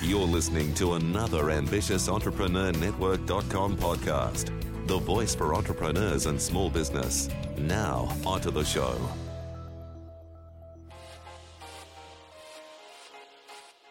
You're 0.00 0.26
listening 0.26 0.74
to 0.74 0.94
another 0.94 1.50
ambitious 1.50 2.08
Entrepreneur 2.08 2.70
Network.com 2.72 3.76
podcast, 3.76 4.52
the 4.86 4.98
voice 4.98 5.34
for 5.34 5.54
entrepreneurs 5.54 6.26
and 6.26 6.40
small 6.40 6.70
business. 6.70 7.28
Now, 7.56 8.08
onto 8.24 8.50
the 8.50 8.64
show. 8.64 8.96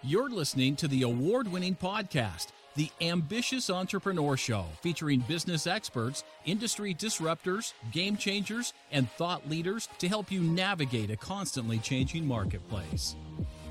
You're 0.01 0.29
listening 0.29 0.77
to 0.77 0.87
the 0.87 1.01
award 1.01 1.51
winning 1.51 1.75
podcast, 1.75 2.47
The 2.75 2.89
Ambitious 3.01 3.69
Entrepreneur 3.69 4.37
Show, 4.37 4.63
featuring 4.81 5.19
business 5.21 5.67
experts, 5.67 6.23
industry 6.45 6.95
disruptors, 6.95 7.73
game 7.91 8.15
changers, 8.15 8.71
and 8.93 9.11
thought 9.11 9.49
leaders 9.49 9.89
to 9.99 10.07
help 10.07 10.31
you 10.31 10.39
navigate 10.39 11.11
a 11.11 11.17
constantly 11.17 11.79
changing 11.79 12.25
marketplace. 12.25 13.17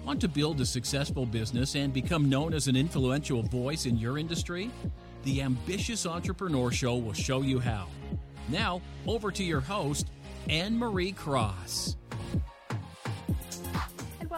Want 0.06 0.20
to 0.20 0.28
build 0.28 0.60
a 0.60 0.64
successful 0.64 1.26
business 1.26 1.74
and 1.74 1.92
become 1.92 2.30
known 2.30 2.54
as 2.54 2.68
an 2.68 2.76
influential 2.76 3.42
voice 3.42 3.86
in 3.86 3.98
your 3.98 4.18
industry? 4.18 4.70
The 5.24 5.42
Ambitious 5.42 6.06
Entrepreneur 6.06 6.70
Show 6.70 6.94
will 6.94 7.12
show 7.12 7.42
you 7.42 7.58
how. 7.58 7.88
Now, 8.48 8.82
over 9.08 9.32
to 9.32 9.42
your 9.42 9.58
host, 9.58 10.12
Anne 10.48 10.78
Marie 10.78 11.10
Cross. 11.10 11.96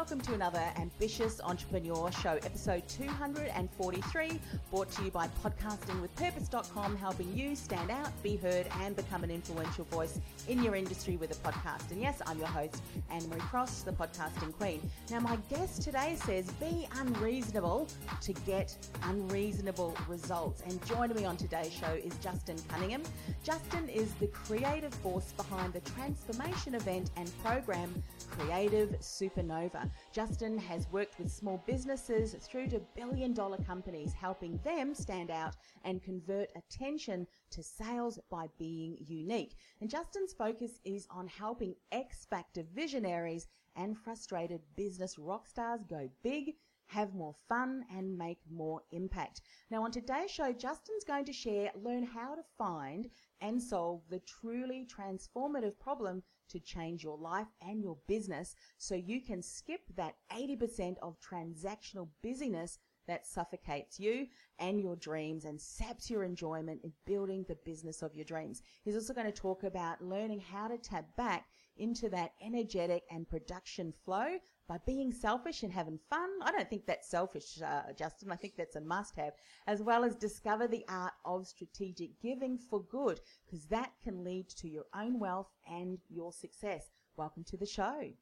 Welcome 0.09 0.25
to 0.25 0.33
another 0.33 0.64
Ambitious 0.77 1.39
Entrepreneur 1.42 2.11
Show, 2.11 2.39
episode 2.42 2.89
243, 2.89 4.41
brought 4.70 4.91
to 4.92 5.05
you 5.05 5.11
by 5.11 5.28
podcastingwithpurpose.com, 5.45 6.97
helping 6.97 7.37
you 7.37 7.55
stand 7.55 7.91
out, 7.91 8.11
be 8.23 8.37
heard, 8.37 8.67
and 8.81 8.97
become 8.97 9.23
an 9.23 9.31
influential 9.31 9.84
voice 9.84 10.19
in 10.48 10.62
your 10.62 10.77
industry 10.77 11.19
with 11.19 11.31
a 11.33 11.34
podcast. 11.47 11.91
And 11.91 12.00
yes, 12.00 12.23
I'm 12.25 12.39
your 12.39 12.47
host, 12.47 12.81
Anne 13.11 13.28
Marie 13.28 13.39
Cross, 13.41 13.83
the 13.83 13.92
podcasting 13.92 14.55
queen. 14.55 14.81
Now, 15.11 15.20
my 15.20 15.37
guest 15.50 15.83
today 15.83 16.17
says, 16.25 16.50
be 16.53 16.89
unreasonable 16.97 17.87
to 18.22 18.33
get 18.33 18.75
unreasonable 19.03 19.95
results. 20.09 20.62
And 20.62 20.83
joining 20.87 21.17
me 21.17 21.27
on 21.27 21.37
today's 21.37 21.75
show 21.75 21.93
is 22.03 22.15
Justin 22.22 22.56
Cunningham. 22.70 23.03
Justin 23.45 23.91
is 23.91 24.15
the 24.15 24.28
creative 24.28 24.95
force 24.95 25.33
behind 25.33 25.75
the 25.75 25.81
transformation 25.81 26.75
event 26.75 27.11
and 27.19 27.31
program 27.45 27.93
Creative 28.31 28.91
Supernova. 29.00 29.91
Justin 30.11 30.56
has 30.56 30.91
worked 30.91 31.19
with 31.19 31.31
small 31.31 31.62
businesses 31.67 32.34
through 32.41 32.69
to 32.69 32.81
billion 32.97 33.34
dollar 33.34 33.59
companies, 33.59 34.12
helping 34.15 34.59
them 34.65 34.95
stand 34.95 35.31
out 35.31 35.55
and 35.84 36.03
convert 36.03 36.50
attention 36.56 37.27
to 37.50 37.62
sales 37.62 38.19
by 38.31 38.47
being 38.59 38.97
unique. 39.00 39.55
And 39.81 39.91
Justin's 39.91 40.33
focus 40.33 40.81
is 40.84 41.06
on 41.11 41.28
helping 41.28 41.75
X 41.92 42.27
Factor 42.28 42.65
visionaries 42.75 43.47
and 43.77 43.98
frustrated 43.98 44.61
business 44.77 45.19
rock 45.19 45.47
stars 45.47 45.84
go 45.89 46.09
big 46.22 46.55
have 46.89 47.15
more 47.15 47.34
fun 47.48 47.84
and 47.95 48.17
make 48.17 48.41
more 48.50 48.81
impact. 48.93 49.43
Now, 49.70 49.84
on 49.84 49.91
today's 49.91 50.31
show, 50.31 50.53
Justin's 50.53 51.05
going 51.05 51.27
to 51.27 51.33
share, 51.34 51.70
learn 51.77 52.03
how 52.03 52.34
to 52.34 52.43
find 52.56 53.11
and 53.43 53.62
solve 53.62 54.00
the 54.09 54.20
truly 54.20 54.87
transformative 54.91 55.78
problem 55.78 56.22
to 56.48 56.60
change 56.60 57.03
your 57.03 57.19
life 57.19 57.47
and 57.66 57.82
your 57.82 57.97
business 58.06 58.54
so 58.76 58.94
you 58.94 59.20
can 59.20 59.42
skip 59.42 59.81
that 59.97 60.14
80% 60.32 60.97
of 61.03 61.16
transactional 61.20 62.09
busyness 62.22 62.78
that 63.06 63.26
suffocates 63.26 63.98
you 63.98 64.26
and 64.58 64.81
your 64.81 64.94
dreams 64.97 65.44
and 65.44 65.60
saps 65.60 66.10
your 66.10 66.25
enjoyment 66.25 66.81
in 66.84 66.92
building 67.06 67.44
the 67.48 67.56
business 67.64 68.03
of 68.03 68.14
your 68.14 68.25
dreams. 68.25 68.62
He's 68.84 68.94
also 68.94 69.14
going 69.14 69.26
to 69.26 69.32
talk 69.32 69.64
about 69.64 70.03
learning 70.03 70.41
how 70.41 70.69
to 70.69 70.78
tap 70.78 71.06
back 71.16 71.47
into 71.76 72.08
that 72.10 72.32
energetic 72.42 73.04
and 73.10 73.28
production 73.28 73.92
flow 74.04 74.38
by 74.69 74.79
being 74.87 75.12
selfish 75.12 75.62
and 75.62 75.73
having 75.73 75.99
fun. 76.11 76.29
I 76.43 76.53
don't 76.53 76.69
think 76.69 76.87
that's 76.87 77.09
selfish, 77.09 77.61
uh, 77.62 77.93
Justin. 77.97 78.31
I 78.31 78.37
think 78.37 78.55
that's 78.56 78.77
a 78.77 78.81
must 78.81 79.17
have, 79.17 79.33
as 79.67 79.83
well 79.83 80.05
as 80.05 80.15
discover 80.15 80.69
the 80.69 80.84
art 80.89 81.15
of 81.25 81.47
strategic 81.47 82.21
giving 82.21 82.59
for 82.59 82.83
good, 82.84 83.21
because 83.47 83.65
that 83.67 83.93
can 84.03 84.23
lead 84.23 84.49
to 84.51 84.69
your 84.69 84.84
own 84.95 85.19
wealth 85.19 85.49
and 85.67 85.99
your 86.11 86.33
success. 86.33 86.91
Welcome 87.17 87.45
to 87.45 87.56
the 87.56 87.67
show. 87.67 88.12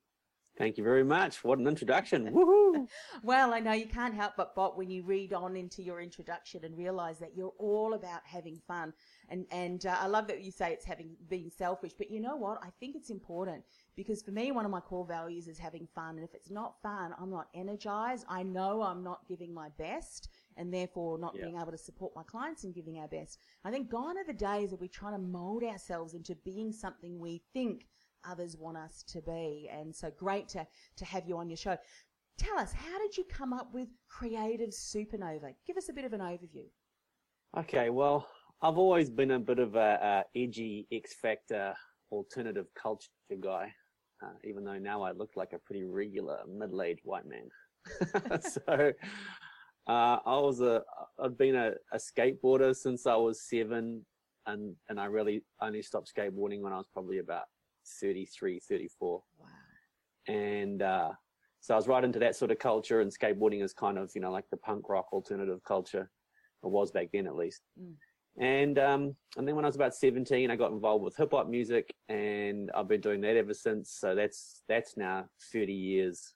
Thank 0.57 0.79
you 0.79 0.85
very 0.85 1.05
much. 1.05 1.45
What 1.45 1.59
an 1.59 1.67
introduction. 1.67 2.31
Woohoo! 2.33 2.89
Well, 3.23 3.53
I 3.53 3.61
know 3.61 3.73
you 3.73 3.87
can't 3.87 4.15
help 4.15 4.35
but 4.37 4.55
bot 4.55 4.77
when 4.79 4.89
you 4.89 5.03
read 5.03 5.35
on 5.35 5.55
into 5.55 5.83
your 5.83 6.01
introduction 6.01 6.65
and 6.65 6.77
realize 6.79 7.19
that 7.19 7.37
you're 7.37 7.53
all 7.59 7.93
about 7.93 8.21
having 8.25 8.61
fun. 8.67 8.95
And, 9.29 9.45
and 9.51 9.85
uh, 9.85 9.97
I 10.01 10.07
love 10.07 10.27
that 10.29 10.43
you 10.43 10.51
say 10.51 10.73
it's 10.73 10.87
having 10.87 11.11
being 11.29 11.51
selfish, 11.51 11.93
but 11.97 12.11
you 12.11 12.21
know 12.21 12.37
what? 12.37 12.59
I 12.63 12.71
think 12.81 12.97
it's 12.97 13.11
important 13.11 13.65
because 13.97 14.23
for 14.23 14.31
me, 14.31 14.51
one 14.51 14.65
of 14.65 14.71
my 14.71 14.81
core 14.81 15.07
values 15.07 15.47
is 15.47 15.59
having 15.59 15.87
fun. 15.95 16.17
And 16.17 16.25
if 16.25 16.35
it's 16.35 16.51
not 16.51 16.81
fun, 16.83 17.13
I'm 17.21 17.31
not 17.31 17.49
energized. 17.55 18.25
I 18.29 18.43
know 18.43 18.81
I'm 18.83 19.05
not 19.05 19.27
giving 19.29 19.53
my 19.53 19.69
best 19.79 20.31
and 20.57 20.73
therefore 20.73 21.19
not 21.19 21.35
Yeah. 21.37 21.43
being 21.45 21.57
able 21.61 21.73
to 21.73 21.79
support 21.79 22.15
my 22.17 22.23
clients 22.23 22.65
in 22.65 22.73
giving 22.73 22.99
our 22.99 23.09
best. 23.09 23.39
I 23.63 23.71
think 23.71 23.91
gone 23.91 24.17
are 24.17 24.25
the 24.25 24.33
days 24.33 24.71
that 24.71 24.81
we're 24.81 24.89
trying 24.89 25.13
to 25.13 25.19
mold 25.19 25.63
ourselves 25.65 26.15
into 26.15 26.35
being 26.35 26.73
something 26.73 27.19
we 27.19 27.43
think 27.53 27.87
others 28.25 28.57
want 28.57 28.77
us 28.77 29.03
to 29.09 29.21
be. 29.21 29.69
And 29.73 29.95
so 29.95 30.11
great 30.17 30.49
to, 30.51 30.67
to 30.97 31.05
have 31.05 31.27
you 31.27 31.37
on 31.39 31.49
your 31.49 31.57
show. 31.57 31.77
Tell 32.39 32.59
us, 32.59 32.73
how 32.73 32.99
did 32.99 33.17
you 33.17 33.25
come 33.25 33.53
up 33.53 33.73
with 33.73 33.89
Creative 34.09 34.71
Supernova? 34.71 35.55
Give 35.67 35.77
us 35.77 35.89
a 35.89 35.93
bit 35.93 36.05
of 36.05 36.13
an 36.13 36.21
overview. 36.21 36.67
Okay, 37.57 37.89
well, 37.89 38.29
I've 38.61 38.79
always 38.79 39.09
been 39.09 39.31
a 39.33 39.39
bit 39.39 39.59
of 39.59 39.75
a, 39.75 40.25
a 40.37 40.43
edgy 40.43 40.87
X 40.93 41.15
Factor 41.15 41.75
alternative 42.13 42.67
culture 42.81 43.09
guy, 43.41 43.73
uh, 44.23 44.33
even 44.45 44.65
though 44.65 44.79
now 44.79 45.03
I 45.03 45.13
look 45.13 45.31
like 45.37 45.53
a 45.55 45.59
pretty 45.59 45.85
regular 45.85 46.39
middle-aged 46.47 47.01
white 47.05 47.25
man. 47.27 47.49
so 48.41 48.93
uh, 49.87 50.19
I 50.27 50.39
was 50.39 50.61
a, 50.61 50.83
I've 51.23 51.39
been 51.39 51.55
a, 51.55 51.73
a 51.93 51.99
skateboarder 51.99 52.75
since 52.75 53.07
I 53.07 53.17
was 53.17 53.49
seven, 53.49 54.05
and 54.47 54.75
and 54.89 55.01
I 55.01 55.07
really 55.07 55.43
only 55.61 55.83
stopped 55.83 56.13
skateboarding 56.15 56.61
when 56.61 56.73
I 56.73 56.77
was 56.77 56.89
probably 56.93 57.19
about 57.19 57.45
33, 58.01 58.61
34. 58.61 59.23
Wow. 59.39 59.47
and 60.29 60.83
uh, 60.83 61.11
so 61.61 61.75
I 61.75 61.77
was 61.77 61.89
right 61.89 62.05
into 62.05 62.19
that 62.21 62.37
sort 62.37 62.51
of 62.51 62.59
culture. 62.59 63.01
And 63.01 63.11
skateboarding 63.11 63.63
is 63.63 63.73
kind 63.73 63.99
of 63.99 64.11
you 64.15 64.21
know 64.21 64.31
like 64.33 64.45
the 64.51 64.57
punk 64.59 64.89
rock 64.89 65.07
alternative 65.13 65.61
culture, 65.67 66.11
It 66.63 66.69
was 66.71 66.91
back 66.93 67.09
then 67.13 67.27
at 67.27 67.37
least. 67.37 67.63
Mm. 67.81 67.95
And 68.39 68.79
um, 68.79 69.17
and 69.37 69.49
then 69.49 69.57
when 69.57 69.65
I 69.65 69.69
was 69.69 69.77
about 69.77 69.95
seventeen, 69.95 70.51
I 70.51 70.57
got 70.57 70.71
involved 70.73 71.05
with 71.05 71.17
hip 71.17 71.31
hop 71.33 71.49
music, 71.49 71.95
and 72.09 72.71
I've 72.75 72.89
been 72.89 73.01
doing 73.01 73.23
that 73.23 73.37
ever 73.37 73.55
since. 73.55 73.91
So 73.99 74.15
that's 74.15 74.63
that's 74.69 74.97
now 74.97 75.27
thirty 75.53 75.73
years. 75.73 76.35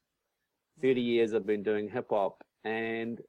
Thirty 0.81 1.03
years 1.03 1.35
I've 1.35 1.47
been 1.47 1.63
doing 1.63 1.91
hip 1.91 2.07
hop, 2.11 2.43
and 2.65 3.21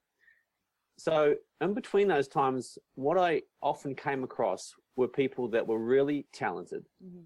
so 0.97 1.35
in 1.59 1.73
between 1.73 2.07
those 2.07 2.27
times, 2.29 2.77
what 2.95 3.17
I 3.17 3.41
often 3.61 3.93
came 3.95 4.23
across 4.23 4.73
were 4.95 5.07
people 5.09 5.49
that 5.49 5.67
were 5.67 5.79
really 5.79 6.27
talented, 6.31 6.85
Mhm. 7.03 7.25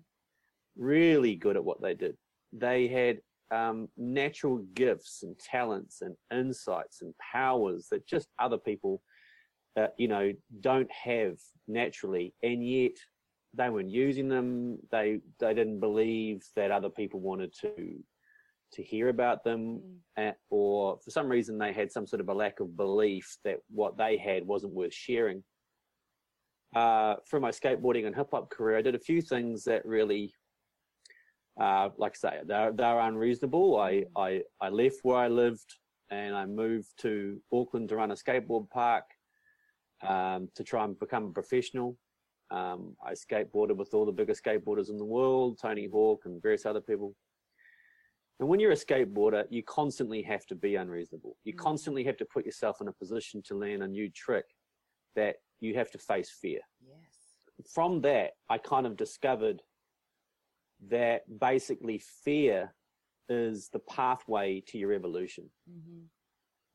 Really 0.78 1.36
good 1.36 1.56
at 1.56 1.63
what 1.63 1.81
they 1.81 1.94
did. 1.94 2.16
They 2.53 2.88
had 2.88 3.19
um, 3.52 3.88
natural 3.97 4.59
gifts 4.74 5.24
and 5.24 5.38
talents 5.40 6.02
and 6.02 6.16
insights 6.31 7.02
and 7.02 7.13
powers 7.18 7.88
that 7.91 8.08
just 8.08 8.28
other 8.40 8.58
people, 8.58 9.01
uh, 9.80 9.88
you 9.98 10.07
know, 10.07 10.31
don't 10.62 10.92
have 10.92 11.36
naturally, 11.68 12.33
and 12.44 12.68
yet 12.68 12.94
they 13.54 13.69
weren't 13.69 13.89
using 13.89 14.27
them. 14.27 14.77
They 14.92 15.19
they 15.39 15.54
didn't 15.54 15.80
believe 15.80 16.44
that 16.56 16.72
other 16.72 16.89
people 16.89 17.19
wanted 17.19 17.54
to 17.62 18.00
to 18.74 18.83
hear 18.83 19.10
about 19.10 19.44
them, 19.44 19.81
uh, 20.18 20.31
or 20.50 20.98
for 21.04 21.12
some 21.12 21.30
reason 21.30 21.57
they 21.57 21.72
had 21.72 21.92
some 21.92 22.07
sort 22.07 22.19
of 22.19 22.30
a 22.30 22.33
lack 22.33 22.60
of 22.60 22.75
belief 22.75 23.38
that 23.44 23.57
what 23.69 23.98
they 23.98 24.18
had 24.18 24.45
wasn't 24.45 24.74
worth 24.74 24.94
sharing. 24.94 25.44
Uh, 26.75 27.16
through 27.30 27.39
my 27.39 27.51
skateboarding 27.51 28.06
and 28.06 28.16
hip 28.16 28.27
hop 28.31 28.50
career, 28.50 28.77
I 28.77 28.81
did 28.81 28.95
a 28.95 29.00
few 29.00 29.22
things 29.22 29.63
that 29.63 29.86
really 29.86 30.33
uh, 31.60 31.90
like 31.98 32.13
I 32.24 32.30
say, 32.30 32.40
they're, 32.46 32.72
they're 32.74 33.00
unreasonable. 33.00 33.80
I, 33.80 34.06
I, 34.16 34.42
I 34.62 34.69
left 34.69 34.98
where 35.04 35.18
I 35.18 35.28
lived 35.28 35.74
and 36.12 36.36
I 36.36 36.46
moved 36.46 36.90
to 37.00 37.40
Auckland 37.52 37.90
to 37.90 37.96
run 37.96 38.12
a 38.12 38.16
skateboard 38.16 38.69
park 38.69 39.06
um, 40.06 40.50
to 40.56 40.63
try 40.63 40.84
and 40.84 40.98
become 41.00 41.25
a 41.25 41.30
professional. 41.31 41.98
Um, 42.52 42.96
I 43.04 43.13
skateboarded 43.13 43.75
with 43.75 43.94
all 43.94 44.06
the 44.06 44.12
biggest 44.12 44.44
skateboarders 44.44 44.90
in 44.90 44.98
the 44.98 45.06
world, 45.06 45.57
Tony 45.62 45.88
Hawk 45.92 46.22
and 46.25 46.42
various 46.42 46.66
other 46.66 46.81
people. 46.81 47.16
And 48.40 48.50
when 48.50 48.60
you're 48.60 48.74
a 48.74 48.75
skateboarder, 48.75 49.46
you 49.50 49.63
constantly 49.63 50.22
have 50.24 50.46
to 50.48 50.56
be 50.56 50.75
unreasonable. 50.75 51.38
You 51.46 51.54
Mm. 51.54 51.58
constantly 51.58 52.04
have 52.04 52.18
to 52.18 52.25
put 52.25 52.46
yourself 52.46 52.81
in 52.81 52.88
a 52.90 52.92
position 52.94 53.42
to 53.44 53.56
learn 53.58 53.81
a 53.81 53.88
new 53.88 54.10
trick 54.12 54.46
that 55.16 55.38
you 55.62 55.74
have 55.75 55.90
to 55.92 55.98
face 55.98 56.30
fear. 56.30 56.60
Yes. 56.86 57.69
From 57.74 58.01
that, 58.01 58.34
I 58.50 58.58
kind 58.58 58.86
of 58.86 58.98
discovered 58.98 59.62
that 60.89 61.22
basically 61.39 62.01
fear 62.24 62.74
is 63.30 63.69
the 63.72 63.80
pathway 63.80 64.62
to 64.68 64.77
your 64.77 64.94
evolution. 64.94 65.50
Mm-hmm. 65.69 66.01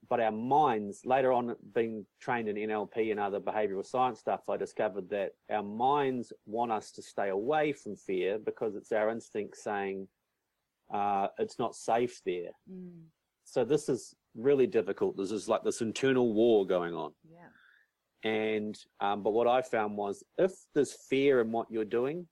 But 0.08 0.20
our 0.20 0.32
minds, 0.32 1.02
later 1.04 1.32
on 1.32 1.54
being 1.72 2.04
trained 2.20 2.48
in 2.48 2.56
NLP 2.56 3.12
and 3.12 3.20
other 3.20 3.38
behavioral 3.38 3.86
science 3.86 4.18
stuff, 4.18 4.40
I 4.48 4.56
discovered 4.56 5.08
that 5.10 5.32
our 5.50 5.62
minds 5.62 6.32
want 6.46 6.72
us 6.72 6.90
to 6.92 7.02
stay 7.02 7.28
away 7.28 7.72
from 7.72 7.94
fear 7.94 8.38
because 8.38 8.74
it's 8.74 8.90
our 8.90 9.10
instinct 9.10 9.56
saying 9.56 10.08
uh, 10.92 11.28
it's 11.38 11.60
not 11.60 11.76
safe 11.76 12.20
there. 12.26 12.50
Mm. 12.70 13.02
So 13.44 13.64
this 13.64 13.88
is 13.88 14.14
really 14.34 14.66
difficult. 14.66 15.16
This 15.16 15.30
is 15.30 15.48
like 15.48 15.62
this 15.62 15.80
internal 15.80 16.32
war 16.32 16.66
going 16.66 16.94
on. 16.94 17.12
Yeah. 17.28 18.30
And 18.30 18.76
um, 19.00 19.22
but 19.22 19.32
what 19.32 19.46
I 19.46 19.62
found 19.62 19.96
was 19.96 20.22
if 20.38 20.52
there's 20.74 20.92
fear 21.08 21.40
in 21.40 21.52
what 21.52 21.68
you're 21.70 21.84
doing, 21.84 22.26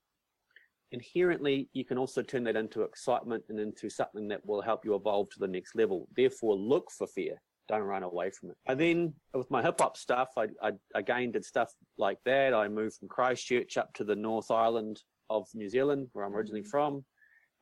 inherently 0.92 1.68
you 1.72 1.84
can 1.84 1.98
also 1.98 2.22
turn 2.22 2.44
that 2.44 2.56
into 2.56 2.82
excitement 2.82 3.44
and 3.48 3.58
into 3.60 3.88
something 3.90 4.28
that 4.28 4.44
will 4.46 4.60
help 4.62 4.84
you 4.84 4.94
evolve 4.94 5.28
to 5.30 5.38
the 5.38 5.48
next 5.48 5.74
level. 5.74 6.08
Therefore, 6.16 6.54
look 6.56 6.90
for 6.90 7.06
fear. 7.06 7.40
Don't 7.68 7.82
run 7.82 8.02
away 8.02 8.30
from 8.30 8.50
it. 8.50 8.56
And 8.66 8.80
then 8.80 9.14
with 9.34 9.50
my 9.50 9.60
hip 9.62 9.78
hop 9.78 9.96
stuff, 9.96 10.28
I, 10.36 10.46
I 10.62 10.72
again 10.94 11.32
did 11.32 11.44
stuff 11.44 11.70
like 11.98 12.18
that. 12.24 12.54
I 12.54 12.66
moved 12.68 12.96
from 12.96 13.08
Christchurch 13.08 13.76
up 13.76 13.92
to 13.94 14.04
the 14.04 14.16
North 14.16 14.50
Island 14.50 15.02
of 15.28 15.46
New 15.54 15.68
Zealand, 15.68 16.08
where 16.12 16.24
I'm 16.24 16.34
originally 16.34 16.62
from, 16.64 17.04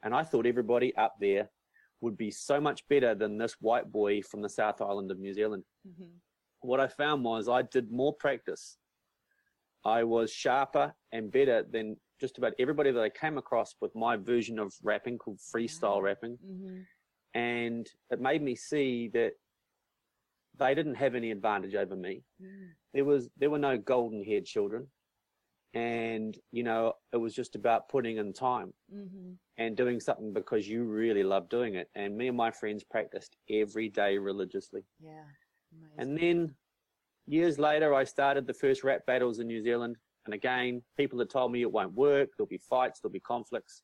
and 0.05 0.15
I 0.15 0.23
thought 0.23 0.47
everybody 0.47 0.95
up 0.97 1.15
there 1.21 1.51
would 2.01 2.17
be 2.17 2.31
so 2.31 2.61
much 2.61 2.87
better 2.89 3.15
than 3.17 3.37
this 3.39 3.57
white 3.61 3.91
boy 3.91 4.23
from 4.23 4.43
the 4.43 4.49
South 4.49 4.81
Island 4.81 5.11
of 5.11 5.19
New 5.19 5.35
Zealand 5.35 5.65
Mm-hmm. 5.89 6.05
what 6.61 6.79
I 6.81 6.89
found 6.89 7.25
was 7.25 7.49
I 7.49 7.63
did 7.63 7.91
more 7.91 8.13
practice. 8.13 8.77
I 9.85 10.03
was 10.05 10.33
sharper 10.33 10.95
and 11.13 11.31
better 11.31 11.65
than 11.69 11.97
just 12.21 12.39
about 12.39 12.53
everybody 12.59 12.91
that 12.91 13.03
I 13.03 13.09
came 13.09 13.39
across 13.39 13.75
with 13.81 13.95
my 13.95 14.17
version 14.17 14.59
of 14.59 14.75
rapping 14.83 15.19
called 15.19 15.39
freestyle 15.39 16.03
rapping. 16.03 16.39
Mm-hmm. 16.45 16.79
And 17.35 17.87
it 18.11 18.21
made 18.21 18.43
me 18.43 18.55
see 18.55 19.09
that 19.13 19.33
they 20.59 20.75
didn't 20.75 20.95
have 20.95 21.15
any 21.15 21.31
advantage 21.31 21.75
over 21.75 21.95
me. 21.95 22.23
Mm. 22.43 22.69
There 22.95 23.05
was 23.05 23.29
there 23.37 23.51
were 23.51 23.59
no 23.59 23.77
golden 23.77 24.25
haired 24.25 24.47
children. 24.47 24.87
And, 25.75 26.35
you 26.53 26.63
know, 26.63 26.95
it 27.13 27.19
was 27.19 27.35
just 27.35 27.55
about 27.55 27.91
putting 27.91 28.17
in 28.17 28.33
time 28.33 28.73
Mm-hmm. 28.95 29.33
and 29.59 29.77
doing 29.77 30.01
something 30.01 30.33
because 30.33 30.67
you 30.67 30.85
really 30.85 31.23
love 31.23 31.51
doing 31.51 31.75
it. 31.75 31.91
And 31.95 32.17
me 32.17 32.29
and 32.29 32.37
my 32.37 32.51
friends 32.51 32.83
practiced 32.83 33.37
every 33.51 33.91
day 33.91 34.17
religiously. 34.17 34.85
Yeah. 34.99 35.11
Amazing. 35.75 35.99
And 35.99 36.19
then 36.19 36.55
years 37.27 37.59
later, 37.59 37.93
I 37.93 38.05
started 38.05 38.47
the 38.47 38.55
first 38.55 38.85
rap 38.85 39.05
battles 39.07 39.39
in 39.39 39.49
New 39.49 39.63
Zealand. 39.63 39.97
And 40.27 40.35
again, 40.35 40.83
people 40.97 41.19
had 41.19 41.31
told 41.31 41.53
me 41.53 41.63
it 41.63 41.71
won't 41.73 41.95
work. 41.95 42.31
There'll 42.37 42.49
be 42.49 42.59
fights, 42.59 43.01
there'll 43.01 43.13
be 43.13 43.21
conflicts. 43.21 43.83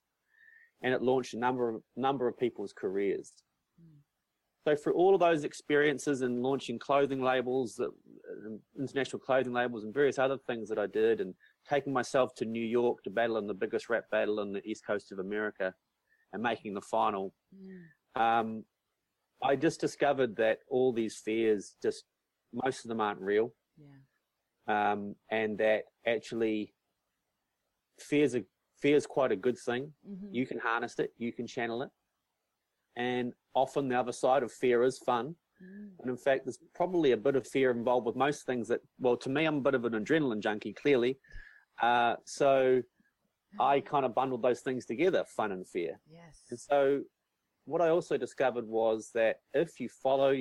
And 0.83 0.93
it 0.93 1.01
launched 1.03 1.35
a 1.35 1.39
number 1.39 1.69
of, 1.77 1.83
number 1.97 2.27
of 2.29 2.37
people's 2.37 2.73
careers. 2.73 3.33
So 4.65 4.77
through 4.77 4.95
all 4.95 5.13
of 5.13 5.21
those 5.21 5.43
experiences 5.43 6.23
and 6.23 6.41
launching 6.41 6.79
clothing 6.79 7.21
labels, 7.21 7.81
uh, 7.81 7.87
international 8.79 9.19
clothing 9.19 9.53
labels 9.53 9.83
and 9.83 9.93
various 9.93 10.21
other 10.21 10.39
things 10.47 10.69
that 10.69 10.79
I 10.79 10.87
did 10.87 11.21
and 11.21 11.35
taking 11.69 11.93
myself 11.93 12.33
to 12.37 12.45
New 12.45 12.65
York 12.65 13.03
to 13.03 13.11
battle 13.11 13.39
in 13.39 13.49
the 13.49 13.55
biggest 13.55 13.89
rap 13.91 14.05
battle 14.13 14.39
on 14.39 14.53
the 14.53 14.65
East 14.65 14.87
Coast 14.87 15.11
of 15.11 15.19
America 15.19 15.75
and 16.33 16.43
making 16.43 16.75
the 16.75 16.81
final, 16.81 17.35
Mm. 17.55 17.81
um, 18.21 18.65
I 19.43 19.57
just 19.57 19.81
discovered 19.81 20.37
that 20.37 20.61
all 20.69 20.93
these 20.93 21.19
fears, 21.19 21.75
just 21.83 22.05
most 22.53 22.85
of 22.85 22.89
them 22.89 23.01
aren't 23.01 23.21
real, 23.21 23.53
Yeah. 23.77 23.87
Um, 24.69 25.15
and 25.31 25.59
that 25.59 25.85
actually 26.07 26.75
fear's 27.99 28.35
a 28.35 28.45
fear's 28.81 29.07
quite 29.07 29.33
a 29.33 29.37
good 29.37 29.59
thing. 29.59 29.93
Mm-hmm. 30.09 30.35
You 30.35 30.47
can 30.47 30.59
harness 30.59 30.99
it, 30.99 31.13
you 31.19 31.33
can 31.33 31.47
channel 31.47 31.83
it, 31.83 31.91
and 32.97 33.33
often 33.55 33.89
the 33.89 33.99
other 33.99 34.13
side 34.13 34.43
of 34.43 34.53
fear 34.53 34.83
is 34.83 34.99
fun. 34.99 35.35
Mm. 35.63 35.91
And 36.01 36.11
in 36.11 36.17
fact, 36.17 36.45
there's 36.45 36.59
probably 36.75 37.13
a 37.13 37.17
bit 37.17 37.37
of 37.37 37.47
fear 37.47 37.71
involved 37.71 38.07
with 38.07 38.17
most 38.17 38.47
things 38.47 38.67
that, 38.69 38.81
well, 38.99 39.17
to 39.19 39.29
me, 39.29 39.45
I'm 39.45 39.59
a 39.59 39.61
bit 39.61 39.75
of 39.75 39.85
an 39.85 39.93
adrenaline 39.93 40.41
junkie, 40.41 40.73
clearly. 40.73 41.19
Uh, 41.81 42.17
so 42.25 42.83
I 43.61 43.81
kind 43.81 44.05
of 44.05 44.15
bundled 44.15 44.43
those 44.43 44.61
things 44.61 44.87
together, 44.87 45.25
fun 45.37 45.53
and 45.53 45.69
fear. 45.69 46.01
Yes. 46.11 46.43
And 46.51 46.59
so 46.59 47.03
what 47.65 47.81
I 47.81 47.89
also 47.89 48.17
discovered 48.17 48.67
was 48.67 49.11
that 49.15 49.37
if 49.55 49.79
you 49.79 49.89
follow 49.89 50.35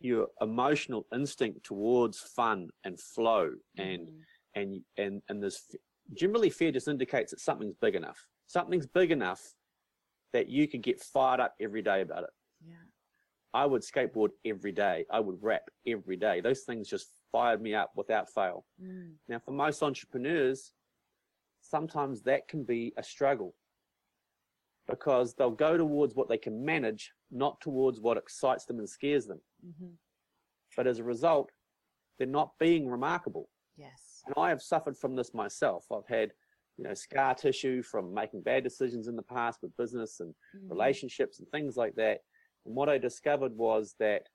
your 0.00 0.28
emotional 0.40 1.06
instinct 1.14 1.64
towards 1.64 2.18
fun 2.20 2.68
and 2.84 3.00
flow 3.00 3.50
and 3.78 4.08
Mhm. 4.08 4.22
and 4.54 4.84
and 4.96 5.22
and 5.28 5.42
there's 5.42 5.68
generally 6.12 6.50
fear 6.50 6.70
just 6.70 6.88
indicates 6.88 7.30
that 7.30 7.40
something's 7.40 7.74
big 7.76 7.94
enough 7.94 8.26
something's 8.46 8.86
big 8.86 9.10
enough 9.10 9.54
that 10.32 10.48
you 10.48 10.68
could 10.68 10.82
get 10.82 11.00
fired 11.00 11.40
up 11.40 11.54
every 11.60 11.80
day 11.82 12.00
about 12.02 12.24
it 12.24 12.30
Yeah. 12.60 12.84
i 13.54 13.64
would 13.64 13.82
skateboard 13.82 14.30
every 14.44 14.72
day 14.72 15.06
i 15.10 15.18
would 15.20 15.42
rap 15.42 15.68
every 15.86 16.16
day 16.16 16.40
those 16.40 16.62
things 16.64 16.88
just 16.88 17.08
fired 17.32 17.62
me 17.62 17.74
up 17.74 17.90
without 17.96 18.28
fail 18.30 18.66
Mm. 18.80 19.18
now 19.28 19.38
for 19.38 19.52
most 19.52 19.82
entrepreneurs 19.82 20.74
sometimes 21.62 22.22
that 22.22 22.46
can 22.48 22.64
be 22.64 22.92
a 22.98 23.02
struggle 23.02 23.56
because 24.86 25.34
they'll 25.34 25.50
go 25.50 25.76
towards 25.78 26.14
what 26.14 26.28
they 26.28 26.36
can 26.38 26.62
manage 26.64 27.12
not 27.30 27.58
towards 27.60 28.00
what 28.00 28.18
excites 28.18 28.66
them 28.66 28.78
and 28.78 28.88
scares 28.88 29.26
them 29.26 29.40
Mm-hmm. 29.64 29.92
but 30.76 30.86
as 30.86 30.98
a 30.98 31.04
result 31.04 31.50
they're 32.18 32.26
not 32.26 32.52
being 32.58 32.88
remarkable 32.88 33.48
Yes. 33.76 34.22
and 34.26 34.34
I 34.36 34.48
have 34.50 34.62
suffered 34.62 34.96
from 34.96 35.16
this 35.16 35.34
myself. 35.34 35.84
I've 35.90 36.06
had, 36.06 36.32
you 36.76 36.84
know, 36.84 36.94
scar 36.94 37.34
tissue 37.34 37.82
from 37.82 38.14
making 38.14 38.42
bad 38.42 38.62
decisions 38.62 39.08
in 39.08 39.16
the 39.16 39.22
past 39.22 39.58
with 39.62 39.76
business 39.76 40.20
and 40.20 40.32
Mhm. 40.54 40.70
relationships 40.70 41.40
and 41.40 41.48
things 41.50 41.76
like 41.76 41.94
that. 41.96 42.20
And 42.66 42.74
what 42.76 42.88
I 42.88 42.98
discovered 42.98 43.52
was 43.56 43.94
that 43.98 44.28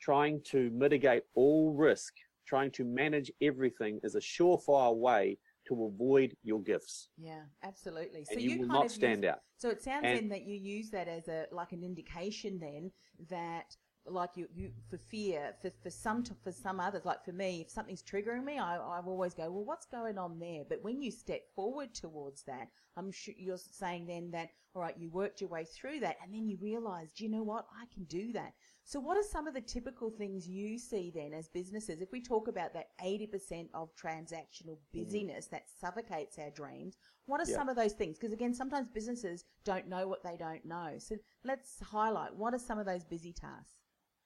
trying 0.00 0.42
to 0.44 0.70
mitigate 0.70 1.22
all 1.34 1.72
risk, 1.72 2.14
trying 2.46 2.72
to 2.72 2.84
manage 2.84 3.30
everything 3.40 4.00
is 4.02 4.16
a 4.16 4.20
surefire 4.20 4.96
way 4.96 5.38
to 5.68 5.84
avoid 5.84 6.36
your 6.42 6.60
gifts. 6.62 7.10
Yeah, 7.16 7.44
absolutely. 7.62 8.24
So 8.24 8.32
and 8.32 8.42
you, 8.42 8.58
will 8.60 8.66
not 8.66 8.90
stand 8.90 9.22
use, 9.22 9.30
out. 9.32 9.40
So 9.58 9.68
it 9.70 9.82
sounds 9.82 10.04
And- 10.04 10.16
then 10.18 10.28
that 10.30 10.42
you 10.42 10.56
use 10.56 10.90
that 10.90 11.06
as 11.06 11.28
a 11.28 11.46
like 11.52 11.70
an 11.70 11.84
indication 11.84 12.58
then 12.58 12.92
that 13.28 13.76
like 14.12 14.36
you, 14.36 14.46
you 14.54 14.70
for 14.88 14.98
fear 14.98 15.54
for, 15.60 15.70
for 15.82 15.90
some 15.90 16.24
for 16.42 16.52
some 16.52 16.80
others 16.80 17.04
like 17.04 17.24
for 17.24 17.32
me 17.32 17.60
if 17.60 17.70
something's 17.70 18.02
triggering 18.02 18.44
me 18.44 18.58
I, 18.58 18.76
I 18.76 19.00
always 19.04 19.34
go 19.34 19.50
well 19.50 19.64
what's 19.64 19.86
going 19.86 20.18
on 20.18 20.38
there 20.38 20.62
but 20.68 20.82
when 20.82 21.00
you 21.00 21.10
step 21.10 21.42
forward 21.54 21.94
towards 21.94 22.42
that 22.44 22.68
I'm 22.96 23.10
sure 23.10 23.34
you're 23.36 23.58
saying 23.58 24.06
then 24.06 24.30
that 24.32 24.50
all 24.74 24.82
right 24.82 24.94
you 24.98 25.10
worked 25.10 25.40
your 25.40 25.50
way 25.50 25.64
through 25.64 26.00
that 26.00 26.16
and 26.22 26.34
then 26.34 26.46
you 26.46 26.58
realize 26.60 27.12
do 27.12 27.24
you 27.24 27.30
know 27.30 27.42
what 27.42 27.66
I 27.80 27.86
can 27.92 28.04
do 28.04 28.32
that 28.32 28.52
so 28.84 28.98
what 28.98 29.16
are 29.16 29.22
some 29.22 29.46
of 29.46 29.54
the 29.54 29.60
typical 29.60 30.10
things 30.10 30.48
you 30.48 30.78
see 30.78 31.12
then 31.14 31.32
as 31.32 31.48
businesses 31.48 32.00
if 32.00 32.12
we 32.12 32.20
talk 32.20 32.48
about 32.48 32.72
that 32.74 32.88
80% 33.04 33.68
of 33.74 33.90
transactional 33.94 34.78
mm. 34.94 35.04
busyness 35.04 35.46
that 35.46 35.64
suffocates 35.80 36.38
our 36.38 36.50
dreams 36.50 36.96
what 37.30 37.40
are 37.40 37.48
Yeah. 37.48 37.56
some 37.56 37.68
of 37.68 37.76
those 37.76 37.92
things? 37.92 38.18
Because 38.18 38.32
again, 38.32 38.52
sometimes 38.52 38.88
businesses 38.88 39.44
don't 39.62 39.86
know 39.86 40.08
what 40.08 40.22
they 40.24 40.36
don't 40.36 40.64
know. 40.64 40.96
So 40.98 41.16
let's 41.44 41.78
highlight 41.80 42.34
what 42.34 42.54
are 42.54 42.58
some 42.58 42.78
of 42.78 42.86
those 42.86 43.04
busy 43.04 43.32
tasks? 43.32 43.79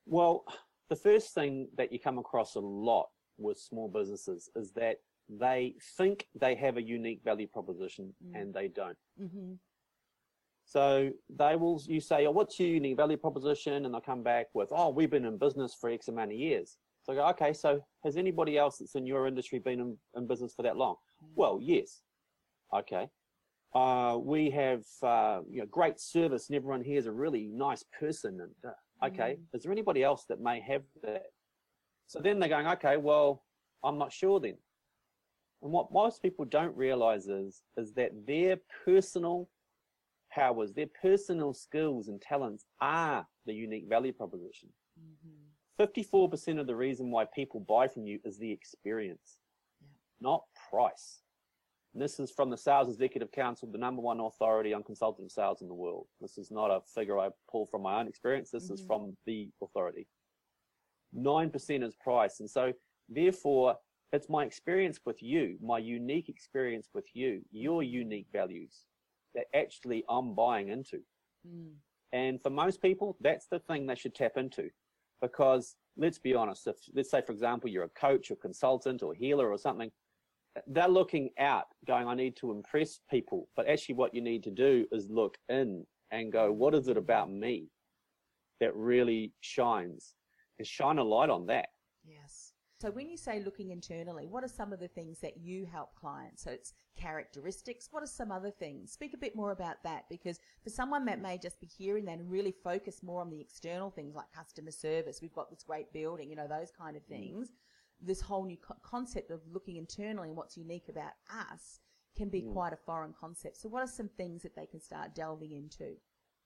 Well, 0.06 0.44
the 0.90 0.96
first 0.96 1.34
thing 1.34 1.68
that 1.76 1.92
you 1.92 1.98
come 1.98 2.18
across 2.18 2.54
a 2.56 2.60
lot 2.60 3.06
with 3.38 3.58
small 3.58 3.88
businesses 3.88 4.48
is 4.54 4.72
that 4.72 4.98
they 5.28 5.74
think 5.96 6.26
they 6.34 6.54
have 6.54 6.76
a 6.76 6.82
unique 6.82 7.22
value 7.24 7.46
proposition 7.46 8.14
Mm. 8.24 8.40
and 8.40 8.54
they 8.54 8.68
don't. 8.68 8.98
Mm-hmm. 9.20 9.54
So 10.66 11.10
they 11.28 11.56
will, 11.56 11.80
you 11.86 12.00
say, 12.00 12.26
oh, 12.26 12.30
what's 12.30 12.58
your 12.58 12.68
unique 12.68 12.96
value 12.96 13.16
proposition? 13.16 13.84
And 13.84 13.94
they'll 13.94 14.00
come 14.00 14.22
back 14.22 14.46
with, 14.54 14.68
oh, 14.72 14.90
we've 14.90 15.10
been 15.10 15.24
in 15.24 15.38
business 15.38 15.74
for 15.78 15.90
X 15.90 16.08
amount 16.08 16.32
of 16.32 16.38
years. 16.38 16.78
So 17.02 17.12
I 17.12 17.16
go, 17.16 17.26
okay, 17.28 17.52
so 17.52 17.80
has 18.02 18.16
anybody 18.16 18.56
else 18.56 18.78
that's 18.78 18.94
in 18.94 19.06
your 19.06 19.26
industry 19.26 19.58
been 19.58 19.80
in, 19.80 19.96
in 20.16 20.26
business 20.26 20.54
for 20.54 20.62
that 20.62 20.76
long? 20.76 20.96
Well, 21.34 21.58
yes. 21.60 22.02
Okay. 22.74 23.08
Uh, 23.74 24.18
we 24.20 24.50
have, 24.50 24.84
uh, 25.02 25.40
you 25.50 25.60
know, 25.60 25.66
great 25.66 26.00
service 26.00 26.48
and 26.48 26.56
everyone 26.56 26.82
here 26.82 26.98
is 26.98 27.06
a 27.06 27.12
really 27.12 27.46
nice 27.46 27.84
person. 27.98 28.40
And, 28.40 28.52
uh, 28.66 28.74
okay, 29.06 29.38
is 29.52 29.62
there 29.62 29.72
anybody 29.72 30.02
else 30.02 30.24
that 30.28 30.40
may 30.40 30.60
have 30.60 30.82
that? 31.02 31.26
So 32.06 32.20
then 32.20 32.38
they're 32.38 32.48
going, 32.48 32.66
okay, 32.66 32.96
well, 32.96 33.42
I'm 33.82 33.98
not 33.98 34.12
sure 34.12 34.40
then. 34.40 34.56
And 35.62 35.72
what 35.72 35.92
most 35.92 36.20
people 36.22 36.44
don't 36.44 36.76
realize 36.76 37.26
is, 37.26 37.62
is 37.76 37.92
that 37.94 38.12
their 38.26 38.58
personal 38.84 39.48
powers, 40.30 40.72
their 40.72 40.88
personal 41.00 41.54
skills 41.54 42.08
and 42.08 42.20
talents 42.20 42.64
are 42.80 43.26
the 43.46 43.54
unique 43.54 43.86
value 43.88 44.12
proposition. 44.12 44.68
Mm-hmm. 45.00 45.82
54% 45.82 46.60
of 46.60 46.66
the 46.66 46.76
reason 46.76 47.10
why 47.10 47.24
people 47.34 47.60
buy 47.60 47.88
from 47.88 48.06
you 48.06 48.20
is 48.24 48.38
the 48.38 48.50
experience, 48.50 49.38
Yeah. 49.80 49.88
not 50.20 50.42
price. 50.70 51.20
And 51.94 52.02
this 52.02 52.18
is 52.18 52.30
from 52.32 52.50
the 52.50 52.56
Sales 52.56 52.88
Executive 52.88 53.30
Council, 53.30 53.68
the 53.70 53.78
number 53.78 54.02
one 54.02 54.18
authority 54.20 54.74
on 54.74 54.82
consultative 54.82 55.30
sales 55.30 55.62
in 55.62 55.68
the 55.68 55.74
world. 55.74 56.06
This 56.20 56.38
is 56.38 56.50
not 56.50 56.70
a 56.70 56.80
figure 56.92 57.18
I 57.18 57.28
pull 57.50 57.66
from 57.66 57.82
my 57.82 58.00
own 58.00 58.08
experience. 58.08 58.50
This 58.50 58.64
mm-hmm. 58.64 58.74
is 58.74 58.84
from 58.84 59.16
the 59.26 59.48
authority. 59.62 60.08
9% 61.16 61.86
is 61.86 61.94
price. 61.94 62.40
And 62.40 62.50
so 62.50 62.72
therefore, 63.08 63.76
it's 64.12 64.28
my 64.28 64.44
experience 64.44 64.98
with 65.06 65.22
you, 65.22 65.56
my 65.62 65.78
unique 65.78 66.28
experience 66.28 66.88
with 66.92 67.06
you, 67.14 67.42
your 67.52 67.82
unique 67.84 68.26
values 68.32 68.84
that 69.36 69.44
actually 69.54 70.04
I'm 70.08 70.34
buying 70.34 70.68
into. 70.68 70.98
Mm. 71.48 71.74
And 72.12 72.42
for 72.42 72.50
most 72.50 72.82
people, 72.82 73.16
that's 73.20 73.46
the 73.46 73.58
thing 73.60 73.86
they 73.86 73.96
should 73.96 74.14
tap 74.14 74.32
into 74.36 74.68
because 75.20 75.76
let's 75.96 76.18
be 76.18 76.34
honest, 76.34 76.66
if 76.66 76.76
let's 76.94 77.10
say, 77.10 77.22
for 77.22 77.32
example, 77.32 77.70
you're 77.70 77.84
a 77.84 77.88
coach 77.88 78.30
or 78.30 78.36
consultant 78.36 79.02
or 79.02 79.14
healer 79.14 79.50
or 79.50 79.58
something, 79.58 79.90
they're 80.66 80.88
looking 80.88 81.30
out 81.38 81.66
going, 81.86 82.06
I 82.06 82.14
need 82.14 82.36
to 82.36 82.50
impress 82.50 83.00
people. 83.10 83.48
But 83.56 83.68
actually 83.68 83.96
what 83.96 84.14
you 84.14 84.20
need 84.20 84.42
to 84.44 84.50
do 84.50 84.86
is 84.92 85.10
look 85.10 85.36
in 85.48 85.86
and 86.10 86.32
go, 86.32 86.52
what 86.52 86.74
is 86.74 86.88
it 86.88 86.96
about 86.96 87.30
me 87.30 87.68
that 88.60 88.74
really 88.74 89.32
shines? 89.40 90.14
And 90.58 90.66
shine 90.66 90.98
a 90.98 91.04
light 91.04 91.30
on 91.30 91.46
that. 91.46 91.66
Yes. 92.04 92.52
So 92.80 92.90
when 92.90 93.08
you 93.08 93.16
say 93.16 93.40
looking 93.40 93.70
internally, 93.70 94.26
what 94.26 94.44
are 94.44 94.48
some 94.48 94.72
of 94.72 94.78
the 94.78 94.88
things 94.88 95.18
that 95.20 95.38
you 95.38 95.64
help 95.64 95.94
clients? 95.94 96.44
So 96.44 96.50
it's 96.50 96.74
characteristics. 96.96 97.88
What 97.90 98.02
are 98.02 98.06
some 98.06 98.30
other 98.30 98.50
things? 98.50 98.92
Speak 98.92 99.14
a 99.14 99.18
bit 99.18 99.34
more 99.34 99.52
about 99.52 99.82
that 99.84 100.04
because 100.10 100.38
for 100.62 100.70
someone 100.70 101.04
that 101.06 101.20
may 101.20 101.38
just 101.38 101.60
be 101.60 101.66
hearing 101.66 102.04
that 102.04 102.18
and 102.18 102.30
really 102.30 102.54
focus 102.62 103.02
more 103.02 103.20
on 103.20 103.30
the 103.30 103.40
external 103.40 103.90
things 103.90 104.14
like 104.14 104.26
customer 104.32 104.70
service, 104.70 105.20
we've 105.22 105.32
got 105.32 105.50
this 105.50 105.64
great 105.64 105.92
building, 105.92 106.28
you 106.30 106.36
know, 106.36 106.46
those 106.46 106.70
kind 106.70 106.96
of 106.96 107.02
mm. 107.04 107.08
things. 107.08 107.48
This 108.00 108.20
whole 108.20 108.44
new 108.44 108.56
co- 108.56 108.76
concept 108.82 109.30
of 109.30 109.40
looking 109.50 109.76
internally 109.76 110.28
and 110.28 110.36
what's 110.36 110.56
unique 110.56 110.88
about 110.88 111.12
us 111.30 111.80
can 112.16 112.28
be 112.28 112.42
mm. 112.42 112.52
quite 112.52 112.72
a 112.72 112.76
foreign 112.76 113.14
concept. 113.18 113.56
So 113.56 113.68
what 113.68 113.82
are 113.82 113.88
some 113.88 114.10
things 114.16 114.42
that 114.42 114.54
they 114.54 114.66
can 114.66 114.80
start 114.80 115.14
delving 115.14 115.52
into? 115.52 115.94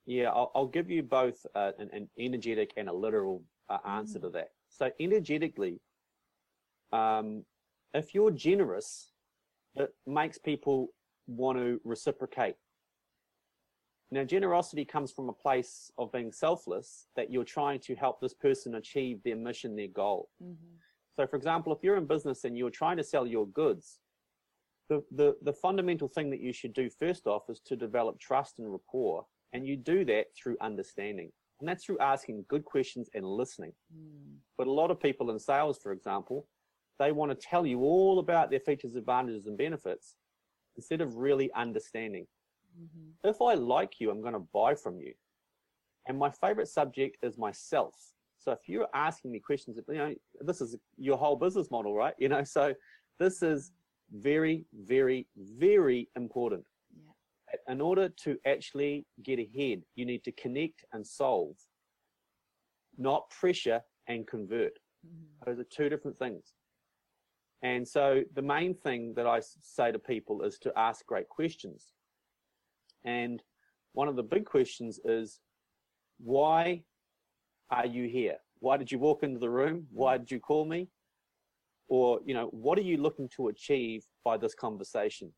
Yeah, 0.07 0.31
I'll, 0.31 0.50
I'll 0.55 0.67
give 0.67 0.90
you 0.90 1.02
both 1.02 1.45
uh, 1.55 1.73
an, 1.78 1.90
an, 1.93 2.09
energetic 2.19 2.73
and 2.76 2.88
a 2.88 2.93
literal 2.93 3.43
uh, 3.69 3.78
answer 3.87 4.19
mm. 4.19 4.23
to 4.23 4.31
that. 4.31 4.49
So 4.71 4.90
energetically, 4.99 5.81
um, 6.93 7.45
if 7.93 8.14
you're 8.14 8.31
generous, 8.31 9.12
it 9.75 9.95
makes 10.07 10.38
people 10.38 10.88
want 11.26 11.59
to 11.59 11.81
reciprocate. 11.85 12.57
Now, 14.11 14.25
generosity 14.25 14.87
comes 14.87 15.12
from 15.12 15.28
a 15.28 15.35
place 15.35 15.93
of 15.99 16.11
being 16.11 16.33
selfless, 16.33 17.07
that 17.14 17.31
you're 17.31 17.45
trying 17.45 17.81
to 17.81 17.95
help 17.95 18.21
this 18.21 18.33
person 18.33 18.76
achieve 18.76 19.23
their 19.23 19.37
mission, 19.37 19.76
their 19.76 19.88
goal. 19.88 20.31
Mm-hmm. 20.43 20.76
So, 21.19 21.27
for 21.27 21.35
example, 21.35 21.73
if 21.73 21.83
you're 21.83 21.97
in 21.97 22.07
business 22.07 22.45
and 22.45 22.57
you're 22.57 22.71
trying 22.71 22.97
to 22.99 23.03
sell 23.03 23.27
your 23.27 23.49
goods, 23.49 23.99
the, 24.89 25.03
the, 25.11 25.37
the 25.43 25.53
fundamental 25.53 26.07
thing 26.07 26.31
that 26.31 26.41
you 26.41 26.53
should 26.53 26.73
do 26.73 26.89
first 26.89 27.27
off 27.27 27.43
is 27.49 27.61
to 27.67 27.75
develop 27.75 28.21
trust 28.21 28.61
and 28.61 28.71
rapport. 28.71 29.27
And 29.53 29.67
you 29.67 29.77
do 29.77 30.05
that 30.05 30.27
through 30.41 30.57
understanding. 30.61 31.33
And 31.59 31.69
that's 31.69 31.85
through 31.85 31.99
asking 31.99 32.45
good 32.49 32.65
questions 32.65 33.11
and 33.15 33.27
listening. 33.27 33.73
Mm. 33.93 34.37
But 34.57 34.69
a 34.69 34.73
lot 34.73 34.93
of 34.93 35.01
people 35.01 35.33
in 35.33 35.41
sales, 35.41 35.81
for 35.83 35.91
example, 35.91 36.47
they 37.01 37.11
want 37.11 37.33
to 37.33 37.47
tell 37.49 37.67
you 37.67 37.81
all 37.81 38.21
about 38.21 38.51
their 38.51 38.61
features, 38.61 38.95
advantages, 38.95 39.47
and 39.47 39.59
benefits 39.59 40.15
instead 40.77 41.01
of 41.01 41.17
really 41.17 41.51
understanding. 41.57 42.29
Mm-hmm. 42.81 43.29
If 43.29 43.43
I 43.43 43.55
like 43.55 43.95
you, 43.99 44.13
I'm 44.13 44.21
going 44.21 44.35
to 44.35 44.47
buy 44.55 44.77
from 44.77 45.01
you. 45.01 45.15
And 46.07 46.17
my 46.17 46.31
favorite 46.31 46.69
subject 46.69 47.17
is 47.25 47.37
myself. 47.37 47.97
So 48.49 48.52
if 48.52 48.67
you're 48.67 48.88
asking 48.95 49.31
me 49.33 49.40
questions, 49.40 49.78
you 49.88 49.95
know, 49.95 50.14
this 50.40 50.62
is 50.62 50.75
your 50.97 51.19
whole 51.19 51.37
business 51.37 51.71
model, 51.71 51.95
right? 51.95 52.14
You 52.19 52.31
know, 52.31 52.45
so 52.45 52.73
this 53.19 53.43
is 53.43 53.73
very, 54.11 54.64
very, 54.73 55.26
very 55.37 56.09
important. 56.17 56.64
Yeah. 56.97 57.75
In 57.75 57.83
order 57.83 58.09
to 58.25 58.38
actually 58.47 59.05
get 59.23 59.38
ahead, 59.38 59.83
you 59.97 60.07
need 60.07 60.25
to 60.25 60.33
connect 60.33 60.83
and 60.95 61.07
solve, 61.07 61.57
not 62.97 63.28
pressure 63.28 63.83
and 64.07 64.26
convert. 64.26 64.73
Mm-hmm. 65.07 65.50
Those 65.50 65.59
are 65.61 65.69
two 65.69 65.90
different 65.90 66.19
things. 66.19 66.55
And 67.61 67.87
so 67.87 68.23
the 68.35 68.40
main 68.40 68.73
thing 68.76 69.12
that 69.17 69.26
I 69.26 69.43
say 69.43 69.93
to 69.93 69.99
people 69.99 70.40
is 70.40 70.59
to 70.61 70.73
ask 70.75 71.05
great 71.05 71.28
questions. 71.28 71.93
And 73.05 73.43
one 73.93 74.09
of 74.09 74.17
the 74.17 74.23
big 74.23 74.47
questions 74.47 75.00
is, 75.05 75.40
why 76.19 76.83
are 77.71 77.87
you 77.87 78.09
here? 78.09 78.37
Why 78.61 78.77
did 78.77 78.91
you 78.91 78.99
walk 78.99 79.23
into 79.23 79.39
the 79.39 79.51
room? 79.51 79.87
Why 79.93 80.19
did 80.19 80.31
you 80.31 80.41
call 80.41 80.65
me? 80.65 80.89
Or, 81.89 82.21
you 82.25 82.35
know, 82.35 82.47
what 82.47 82.79
are 82.79 82.83
you 82.83 82.97
looking 82.97 83.29
to 83.37 83.49
achieve 83.49 84.05
by 84.25 84.37
this 84.37 84.55
conversation? 84.55 85.33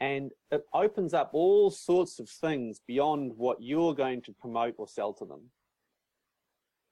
And 0.00 0.32
it 0.50 0.62
opens 0.74 1.14
up 1.14 1.30
all 1.32 1.70
sorts 1.70 2.18
of 2.18 2.28
things 2.28 2.80
beyond 2.86 3.32
what 3.36 3.58
you're 3.60 3.94
going 3.94 4.22
to 4.22 4.32
promote 4.32 4.74
or 4.78 4.86
sell 4.86 5.12
to 5.14 5.24
them. 5.24 5.50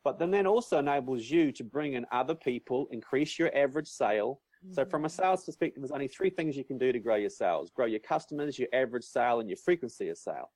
But 0.05 0.19
then 0.19 0.31
that 0.33 0.47
also 0.47 0.79
enables 0.79 1.31
you 1.31 1.53
to 1.53 1.65
bring 1.65 1.95
in 1.95 2.05
other 2.13 2.35
people, 2.35 2.89
increase 2.91 3.39
your 3.39 3.55
average 3.57 3.89
sale. 3.89 4.41
Mm-hmm. 4.65 4.75
So 4.75 4.85
from 4.85 5.05
a 5.07 5.09
sales 5.09 5.45
perspective, 5.45 5.83
there's 5.83 5.93
only 5.93 6.09
three 6.09 6.31
things 6.31 6.57
you 6.57 6.65
can 6.65 6.79
do 6.79 6.93
to 6.93 6.99
grow 6.99 7.17
your 7.17 7.31
sales. 7.31 7.71
Grow 7.75 7.87
your 7.87 8.01
customers, 8.01 8.59
your 8.59 8.69
average 8.75 9.05
sale, 9.05 9.41
and 9.41 9.49
your 9.49 9.57
frequency 9.57 10.09
of 10.11 10.19
sale. 10.19 10.51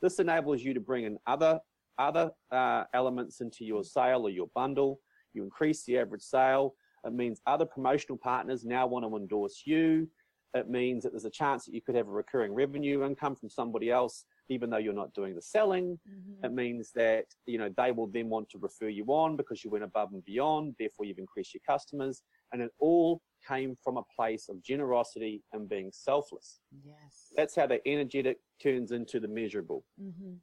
This 0.00 0.18
enables 0.18 0.62
you 0.62 0.74
to 0.74 0.80
bring 0.80 1.04
in 1.04 1.18
other, 1.26 1.60
other 1.98 2.30
uh, 2.50 2.84
elements 2.94 3.40
into 3.40 3.64
your 3.64 3.84
sale 3.84 4.22
or 4.22 4.30
your 4.30 4.48
bundle. 4.54 5.00
You 5.34 5.42
increase 5.42 5.84
the 5.84 5.98
average 5.98 6.22
sale. 6.22 6.74
It 7.04 7.12
means 7.12 7.40
other 7.46 7.64
promotional 7.64 8.18
partners 8.18 8.64
now 8.64 8.86
want 8.86 9.04
to 9.04 9.16
endorse 9.16 9.62
you. 9.64 10.08
It 10.54 10.68
means 10.68 11.02
that 11.02 11.12
there's 11.12 11.24
a 11.24 11.30
chance 11.30 11.64
that 11.64 11.74
you 11.74 11.80
could 11.80 11.94
have 11.94 12.08
a 12.08 12.12
recurring 12.12 12.52
revenue 12.52 13.04
income 13.04 13.34
from 13.34 13.48
somebody 13.48 13.90
else 13.90 14.24
even 14.48 14.70
though 14.70 14.78
you're 14.78 14.92
not 14.92 15.14
doing 15.14 15.34
the 15.34 15.42
selling. 15.42 15.98
Mm-hmm. 16.08 16.44
It 16.44 16.52
means 16.52 16.90
that, 16.94 17.24
you 17.46 17.58
know, 17.58 17.70
they 17.76 17.92
will 17.92 18.06
then 18.06 18.28
want 18.28 18.48
to 18.50 18.58
refer 18.58 18.88
you 18.88 19.04
on 19.06 19.36
because 19.36 19.64
you 19.64 19.70
went 19.70 19.84
above 19.84 20.10
and 20.12 20.24
beyond. 20.24 20.74
Therefore, 20.78 21.06
you've 21.06 21.18
increased 21.18 21.54
your 21.54 21.62
customers. 21.66 22.22
And 22.52 22.60
it 22.60 22.70
all 22.78 23.22
came 23.46 23.76
from 23.82 23.96
a 23.96 24.02
place 24.14 24.48
of 24.48 24.62
generosity 24.62 25.42
and 25.52 25.68
being 25.68 25.90
selfless. 25.92 26.60
Yes. 26.84 27.32
That's 27.36 27.56
how 27.56 27.66
the 27.66 27.86
energetic 27.88 28.38
turns 28.62 28.92
into 28.92 29.20
the 29.20 29.28
measurable. 29.28 29.84
Mm-hmm. 30.00 30.34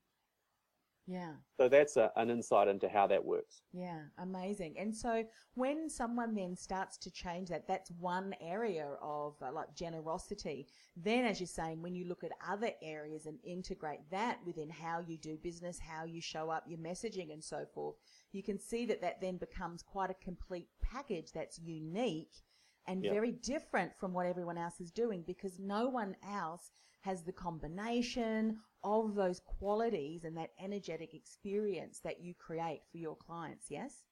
Yeah. 1.12 1.32
So 1.58 1.68
that's 1.68 1.98
a, 1.98 2.12
an 2.18 2.30
insight 2.30 2.68
into 2.68 2.88
how 2.88 3.08
that 3.08 3.26
works. 3.26 3.64
Yeah, 3.74 4.02
amazing. 4.20 4.76
And 4.78 4.96
so 4.96 5.24
when 5.56 5.90
someone 5.90 6.36
then 6.36 6.56
starts 6.56 6.98
to 6.98 7.10
change 7.10 7.50
that, 7.50 7.68
that's 7.68 7.90
one 7.90 8.36
area 8.40 8.90
of 9.02 9.34
uh, 9.42 9.52
like 9.52 9.74
generosity. 9.74 10.68
Then, 10.96 11.26
as 11.26 11.40
you're 11.40 11.48
saying, 11.48 11.82
when 11.82 11.96
you 11.96 12.06
look 12.06 12.24
at 12.24 12.32
other 12.48 12.70
areas 12.84 13.26
and 13.26 13.40
integrate 13.44 14.02
that 14.12 14.38
within 14.46 14.70
how 14.70 15.00
you 15.00 15.18
do 15.18 15.36
business, 15.42 15.80
how 15.80 16.04
you 16.04 16.22
show 16.22 16.52
up, 16.52 16.66
your 16.68 16.78
messaging, 16.78 17.34
and 17.34 17.44
so 17.44 17.66
forth, 17.74 17.96
you 18.32 18.44
can 18.44 18.60
see 18.60 18.86
that 18.86 19.02
that 19.02 19.20
then 19.20 19.38
becomes 19.38 19.82
quite 19.82 20.12
a 20.12 20.24
complete 20.24 20.68
package 20.84 21.32
that's 21.32 21.58
unique 21.58 22.44
and 22.86 23.04
yep. 23.04 23.14
very 23.14 23.32
different 23.32 23.92
from 24.00 24.14
what 24.14 24.28
everyone 24.28 24.60
else 24.60 24.80
is 24.80 24.92
doing 24.92 25.24
because 25.26 25.58
no 25.58 25.90
one 25.90 26.16
else 26.32 26.70
has 27.02 27.24
the 27.24 27.32
combination 27.32 28.58
of 28.84 29.16
those 29.16 29.40
qualities 29.40 30.24
and 30.24 30.38
that 30.38 30.52
energetic 30.62 31.14
experience 31.14 32.00
that 32.04 32.22
you 32.22 32.34
create 32.34 32.82
for 32.92 32.98
your 32.98 33.16
clients, 33.16 33.68
yes? 33.70 34.04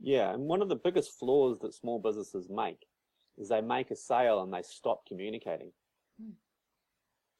Yeah, 0.00 0.32
and 0.32 0.42
one 0.44 0.62
of 0.62 0.68
the 0.68 0.76
biggest 0.76 1.18
flaws 1.18 1.58
that 1.60 1.74
small 1.74 1.98
businesses 1.98 2.48
make 2.50 2.84
is 3.38 3.48
they 3.48 3.60
make 3.60 3.90
a 3.90 3.96
sale 3.96 4.42
and 4.42 4.52
they 4.52 4.62
stop 4.62 5.06
communicating. 5.06 5.72
Hmm. 6.20 6.32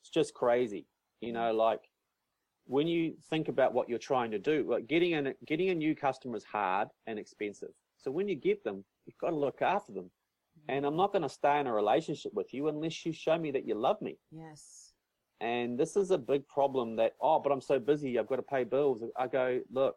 It's 0.02 0.10
just 0.10 0.34
crazy. 0.34 0.86
You 1.20 1.32
know, 1.32 1.52
hmm. 1.52 1.58
like 1.58 1.80
when 2.66 2.86
you 2.86 3.14
think 3.30 3.48
about 3.48 3.74
what 3.74 3.88
you're 3.88 3.98
trying 3.98 4.30
to 4.32 4.38
do, 4.38 4.66
like 4.68 4.86
getting 4.86 5.14
a, 5.14 5.34
getting 5.46 5.70
a 5.70 5.74
new 5.74 5.94
customer 5.94 6.36
is 6.36 6.44
hard 6.44 6.88
and 7.06 7.18
expensive. 7.18 7.70
So 7.98 8.10
when 8.10 8.28
you 8.28 8.34
get 8.34 8.62
them, 8.64 8.84
you've 9.06 9.18
got 9.18 9.30
to 9.30 9.36
look 9.36 9.62
after 9.62 9.92
them. 9.92 10.10
And 10.68 10.84
I'm 10.84 10.96
not 10.96 11.12
going 11.12 11.22
to 11.22 11.28
stay 11.28 11.60
in 11.60 11.66
a 11.66 11.72
relationship 11.72 12.32
with 12.34 12.52
you 12.52 12.68
unless 12.68 13.04
you 13.06 13.12
show 13.12 13.38
me 13.38 13.50
that 13.52 13.66
you 13.66 13.74
love 13.74 14.00
me. 14.00 14.18
Yes. 14.30 14.92
And 15.40 15.78
this 15.78 15.96
is 15.96 16.10
a 16.10 16.18
big 16.18 16.46
problem 16.48 16.96
that, 16.96 17.12
oh, 17.20 17.38
but 17.38 17.52
I'm 17.52 17.60
so 17.60 17.78
busy, 17.78 18.18
I've 18.18 18.28
got 18.28 18.36
to 18.36 18.42
pay 18.42 18.64
bills. 18.64 19.02
I 19.18 19.26
go, 19.26 19.60
look, 19.70 19.96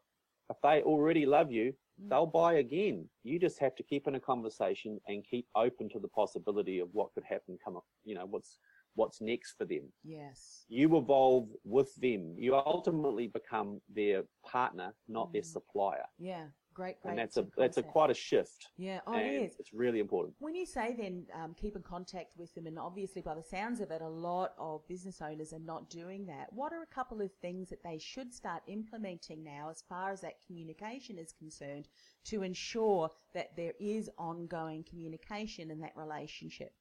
if 0.50 0.58
they 0.62 0.82
already 0.82 1.26
love 1.26 1.52
you, 1.52 1.74
mm. 2.02 2.10
they'll 2.10 2.26
buy 2.26 2.56
again. 2.56 3.08
You 3.24 3.40
just 3.40 3.60
have 3.60 3.76
to 3.76 3.84
keep 3.84 4.08
in 4.08 4.16
a 4.16 4.20
conversation 4.20 5.00
and 5.08 5.26
keep 5.30 5.48
open 5.56 5.90
to 5.90 6.00
the 6.00 6.08
possibility 6.10 6.80
of 6.80 6.90
what 6.92 7.14
could 7.14 7.24
happen 7.24 7.58
come 7.64 7.78
up, 7.78 7.86
you 8.04 8.16
know, 8.16 8.26
what's 8.26 8.58
what's 8.96 9.22
next 9.22 9.54
for 9.58 9.66
them. 9.66 9.84
Yes. 10.04 10.66
You 10.68 10.98
evolve 10.98 11.48
with 11.64 11.94
them. 11.96 12.36
You 12.38 12.56
ultimately 12.56 13.28
become 13.28 13.80
their 13.94 14.24
partner, 14.46 14.94
not 15.08 15.30
mm. 15.30 15.34
their 15.34 15.44
supplier. 15.44 16.06
Yeah. 16.18 16.48
Great, 16.80 17.02
great. 17.02 17.12
And 17.12 17.20
that's 17.20 17.36
a 17.36 17.46
that's 17.58 17.76
a 17.76 17.84
quite 17.84 18.10
a 18.10 18.14
shift. 18.14 18.70
Yeah, 18.78 19.02
oh, 19.06 19.18
it 19.18 19.26
is. 19.26 19.56
It's 19.60 19.74
really 19.74 20.00
important. 20.00 20.36
When 20.40 20.56
you 20.56 20.66
say 20.66 20.96
then 20.98 21.26
um, 21.36 21.54
keep 21.60 21.76
in 21.76 21.82
contact 21.82 22.36
with 22.38 22.56
them, 22.56 22.68
and 22.68 22.80
obviously 22.80 23.22
by 23.22 23.36
the 23.36 23.44
sounds 23.44 23.82
of 23.82 23.92
it, 23.92 24.02
a 24.02 24.08
lot 24.08 24.54
of 24.58 24.88
business 24.88 25.22
owners 25.22 25.52
are 25.52 25.60
not 25.60 25.90
doing 25.90 26.26
that. 26.28 26.54
What 26.54 26.72
are 26.72 26.82
a 26.82 26.96
couple 26.96 27.20
of 27.20 27.34
things 27.42 27.70
that 27.72 27.84
they 27.84 27.98
should 27.98 28.34
start 28.34 28.64
implementing 28.68 29.44
now, 29.44 29.70
as 29.70 29.84
far 29.90 30.14
as 30.14 30.22
that 30.22 30.36
communication 30.48 31.18
is 31.18 31.34
concerned, 31.34 31.90
to 32.28 32.44
ensure 32.44 33.12
that 33.34 33.58
there 33.58 33.74
is 33.82 34.10
ongoing 34.18 34.86
communication 34.90 35.72
in 35.72 35.82
that 35.82 35.98
relationship? 35.98 36.72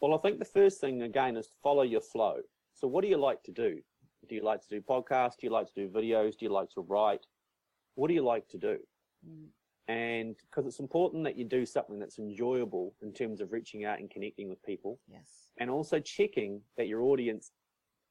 Well, 0.00 0.14
I 0.14 0.18
think 0.18 0.38
the 0.38 0.44
first 0.44 0.80
thing 0.80 1.02
again 1.02 1.36
is 1.36 1.48
to 1.48 1.56
follow 1.64 1.82
your 1.82 2.00
flow. 2.00 2.36
So, 2.74 2.86
what 2.86 3.02
do 3.02 3.08
you 3.08 3.18
like 3.18 3.42
to 3.42 3.50
do? 3.50 3.80
Do 4.28 4.36
you 4.36 4.44
like 4.44 4.62
to 4.62 4.68
do 4.68 4.80
podcasts? 4.80 5.36
Do 5.40 5.48
you 5.48 5.50
like 5.50 5.66
to 5.66 5.74
do 5.74 5.88
videos? 5.88 6.38
Do 6.38 6.44
you 6.44 6.52
like 6.52 6.70
to 6.76 6.82
write? 6.82 7.26
What 7.98 8.06
do 8.06 8.14
you 8.14 8.22
like 8.22 8.46
to 8.50 8.58
do? 8.58 8.78
Mm. 9.28 9.48
And 9.88 10.36
because 10.42 10.66
it's 10.66 10.78
important 10.78 11.24
that 11.24 11.36
you 11.36 11.44
do 11.44 11.66
something 11.66 11.98
that's 11.98 12.20
enjoyable 12.20 12.94
in 13.02 13.12
terms 13.12 13.40
of 13.40 13.50
reaching 13.50 13.84
out 13.84 13.98
and 13.98 14.08
connecting 14.08 14.48
with 14.48 14.62
people, 14.62 15.00
Yes. 15.08 15.48
and 15.58 15.68
also 15.68 15.98
checking 15.98 16.62
that 16.76 16.86
your 16.86 17.02
audience 17.02 17.50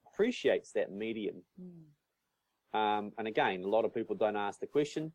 appreciates 0.06 0.74
that 0.74 0.92
medium. 0.92 1.42
Mm. 1.62 2.78
Um, 2.78 3.14
and 3.18 3.30
again, 3.30 3.64
a 3.64 3.68
lot 3.68 3.86
of 3.86 3.94
people 3.94 4.14
don't 4.14 4.36
ask 4.36 4.60
the 4.60 4.68
question, 4.68 5.14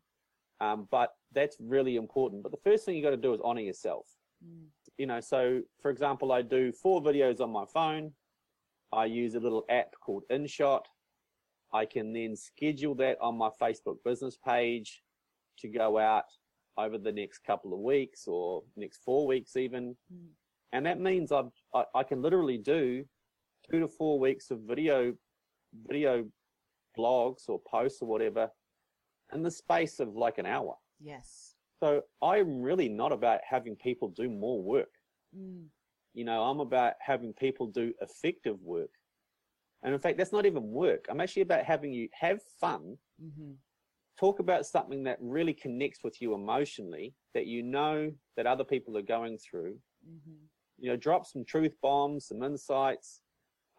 um, 0.59 0.87
but 0.89 1.09
that's 1.33 1.57
really 1.59 1.95
important. 1.95 2.41
But 2.41 2.51
the 2.51 2.63
first 2.63 2.83
thing 2.83 2.95
you 2.95 3.03
got 3.03 3.11
to 3.11 3.17
do 3.17 3.35
is 3.35 3.41
honor 3.43 3.61
yourself. 3.61 4.07
Mm. 4.43 4.65
You 4.97 5.05
know, 5.05 5.19
so 5.19 5.61
for 5.83 5.91
example, 5.91 6.31
I 6.31 6.41
do 6.41 6.71
four 6.71 6.99
videos 6.99 7.41
on 7.41 7.51
my 7.51 7.65
phone. 7.71 8.11
I 8.91 9.05
use 9.05 9.35
a 9.35 9.39
little 9.39 9.65
app 9.69 9.91
called 10.03 10.23
InShot. 10.31 10.85
I 11.73 11.85
can 11.85 12.13
then 12.13 12.35
schedule 12.35 12.95
that 12.95 13.17
on 13.21 13.37
my 13.37 13.49
Facebook 13.61 13.97
business 14.05 14.37
page 14.45 15.01
to 15.59 15.67
go 15.67 15.97
out 15.97 16.25
over 16.77 16.97
the 16.97 17.11
next 17.11 17.39
couple 17.39 17.73
of 17.73 17.79
weeks 17.79 18.27
or 18.27 18.63
next 18.75 19.01
four 19.03 19.27
weeks 19.27 19.55
even. 19.55 19.95
Mm. 20.13 20.27
And 20.71 20.85
that 20.85 20.99
means 20.99 21.31
I've, 21.31 21.51
I, 21.73 21.83
I 21.95 22.03
can 22.03 22.21
literally 22.21 22.57
do 22.57 23.03
two 23.69 23.79
to 23.79 23.87
four 23.87 24.19
weeks 24.19 24.51
of 24.51 24.59
video, 24.61 25.13
video 25.87 26.25
blogs 26.97 27.47
or 27.47 27.59
posts 27.69 28.01
or 28.01 28.07
whatever 28.07 28.49
in 29.33 29.43
the 29.43 29.51
space 29.51 29.99
of 29.99 30.15
like 30.15 30.37
an 30.37 30.45
hour. 30.45 30.75
Yes. 31.01 31.55
So 31.81 32.01
I'm 32.21 32.61
really 32.61 32.89
not 32.89 33.11
about 33.11 33.41
having 33.47 33.75
people 33.75 34.09
do 34.09 34.29
more 34.29 34.61
work. 34.61 34.89
Mm. 35.37 35.65
You 36.13 36.25
know, 36.25 36.43
I'm 36.43 36.59
about 36.59 36.93
having 36.99 37.33
people 37.33 37.67
do 37.67 37.93
effective 38.01 38.57
work. 38.61 38.89
And 39.83 39.93
in 39.93 39.99
fact, 39.99 40.17
that's 40.17 40.31
not 40.31 40.45
even 40.45 40.71
work. 40.71 41.05
I'm 41.09 41.19
actually 41.21 41.41
about 41.43 41.65
having 41.65 41.93
you 41.93 42.07
have 42.13 42.41
fun, 42.59 42.97
Mm-hmm. 43.23 43.51
talk 44.19 44.39
about 44.39 44.65
something 44.65 45.03
that 45.03 45.17
really 45.21 45.53
connects 45.53 46.03
with 46.03 46.21
you 46.21 46.33
emotionally, 46.33 47.13
that 47.33 47.45
you 47.45 47.63
know 47.63 48.11
that 48.35 48.47
other 48.47 48.63
people 48.63 48.97
are 48.97 49.01
going 49.03 49.37
through. 49.37 49.77
Mm-hmm. 50.07 50.45
You 50.79 50.89
know, 50.89 50.97
drop 50.97 51.25
some 51.25 51.45
truth 51.45 51.73
bombs, 51.81 52.27
some 52.27 52.43
insights, 52.43 53.21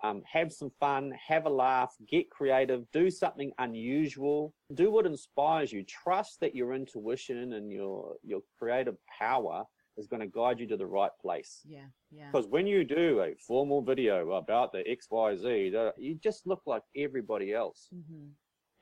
um, 0.02 0.22
have 0.30 0.52
some 0.52 0.70
fun, 0.80 1.12
have 1.26 1.46
a 1.46 1.50
laugh, 1.50 1.94
get 2.08 2.30
creative, 2.30 2.84
do 2.92 3.10
something 3.10 3.52
unusual, 3.58 4.54
do 4.74 4.90
what 4.90 5.06
inspires 5.06 5.72
you. 5.72 5.82
Trust 5.84 6.40
that 6.40 6.54
your 6.54 6.74
intuition 6.74 7.54
and 7.54 7.70
your 7.70 8.16
your 8.22 8.40
creative 8.58 8.96
power 9.18 9.64
is 9.96 10.06
going 10.06 10.20
to 10.20 10.26
guide 10.26 10.60
you 10.60 10.66
to 10.68 10.76
the 10.76 10.86
right 10.86 11.10
place. 11.20 11.60
Yeah. 11.64 11.86
Yeah. 12.10 12.30
Because 12.32 12.46
when 12.48 12.66
you 12.66 12.84
do 12.84 13.20
a 13.20 13.34
formal 13.46 13.82
video 13.82 14.32
about 14.32 14.72
the 14.72 14.82
XYZ, 14.84 15.92
you 15.98 16.14
just 16.22 16.46
look 16.46 16.62
like 16.66 16.82
everybody 16.96 17.52
else. 17.52 17.88
Mm-hmm. 17.94 18.26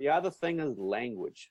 The 0.00 0.09
other 0.09 0.31
thing 0.31 0.61
is 0.61 0.78
language. 0.78 1.50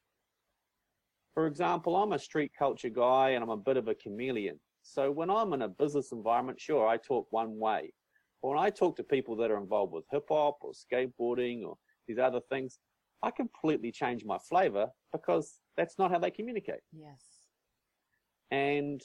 For 1.34 1.48
example, 1.48 1.96
I'm 1.96 2.12
a 2.12 2.20
street 2.20 2.52
culture 2.58 2.90
guy 2.90 3.30
and 3.30 3.44
I'm 3.44 3.50
a 3.50 3.58
bit 3.58 3.78
of 3.78 3.88
a 3.88 3.96
chameleon. 3.96 4.60
So 4.84 5.12
when 5.12 5.30
I'm 5.30 5.54
in 5.54 5.62
a 5.62 5.70
business 5.70 6.12
environment, 6.12 6.60
sure, 6.60 6.88
I 6.88 6.98
talk 6.98 7.28
one 7.30 7.58
way. 7.58 7.94
But 8.42 8.50
when 8.50 8.58
I 8.58 8.70
talk 8.72 8.96
to 8.98 9.04
people 9.04 9.36
that 9.38 9.52
are 9.52 9.58
involved 9.58 9.94
with 9.94 10.06
hip 10.12 10.26
hop 10.30 10.58
or 10.62 10.72
skateboarding 10.72 11.64
or 11.64 11.78
these 12.08 12.18
other 12.18 12.42
things, 12.50 12.80
I 13.24 13.30
completely 13.30 13.92
change 13.92 14.26
my 14.26 14.40
flavor 14.50 14.88
because 15.14 15.60
that's 15.78 16.00
not 16.00 16.12
how 16.12 16.18
they 16.18 16.32
communicate. 16.32 16.82
Yes. 16.92 17.24
And 18.50 19.02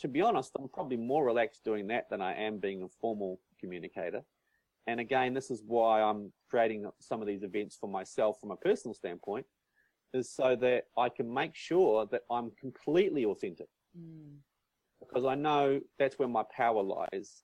to 0.00 0.08
be 0.08 0.20
honest, 0.20 0.52
I'm 0.58 0.68
probably 0.68 0.96
more 0.96 1.24
relaxed 1.24 1.64
doing 1.64 1.86
that 1.88 2.08
than 2.10 2.20
I 2.20 2.34
am 2.34 2.58
being 2.58 2.82
a 2.82 2.88
formal 2.88 3.40
communicator. 3.58 4.22
And 4.86 4.98
again, 4.98 5.34
this 5.34 5.50
is 5.50 5.62
why 5.66 6.00
I'm 6.00 6.32
creating 6.48 6.86
some 7.00 7.20
of 7.20 7.26
these 7.26 7.42
events 7.42 7.76
for 7.78 7.88
myself 7.88 8.40
from 8.40 8.50
a 8.50 8.56
personal 8.56 8.94
standpoint, 8.94 9.46
is 10.14 10.30
so 10.30 10.56
that 10.56 10.84
I 10.98 11.08
can 11.08 11.32
make 11.32 11.54
sure 11.54 12.06
that 12.06 12.22
I'm 12.30 12.50
completely 12.60 13.24
authentic 13.24 13.68
Mm. 13.98 14.36
because 15.00 15.24
I 15.24 15.34
know 15.34 15.80
that's 15.98 16.16
where 16.16 16.28
my 16.28 16.44
power 16.56 16.80
lies. 16.80 17.42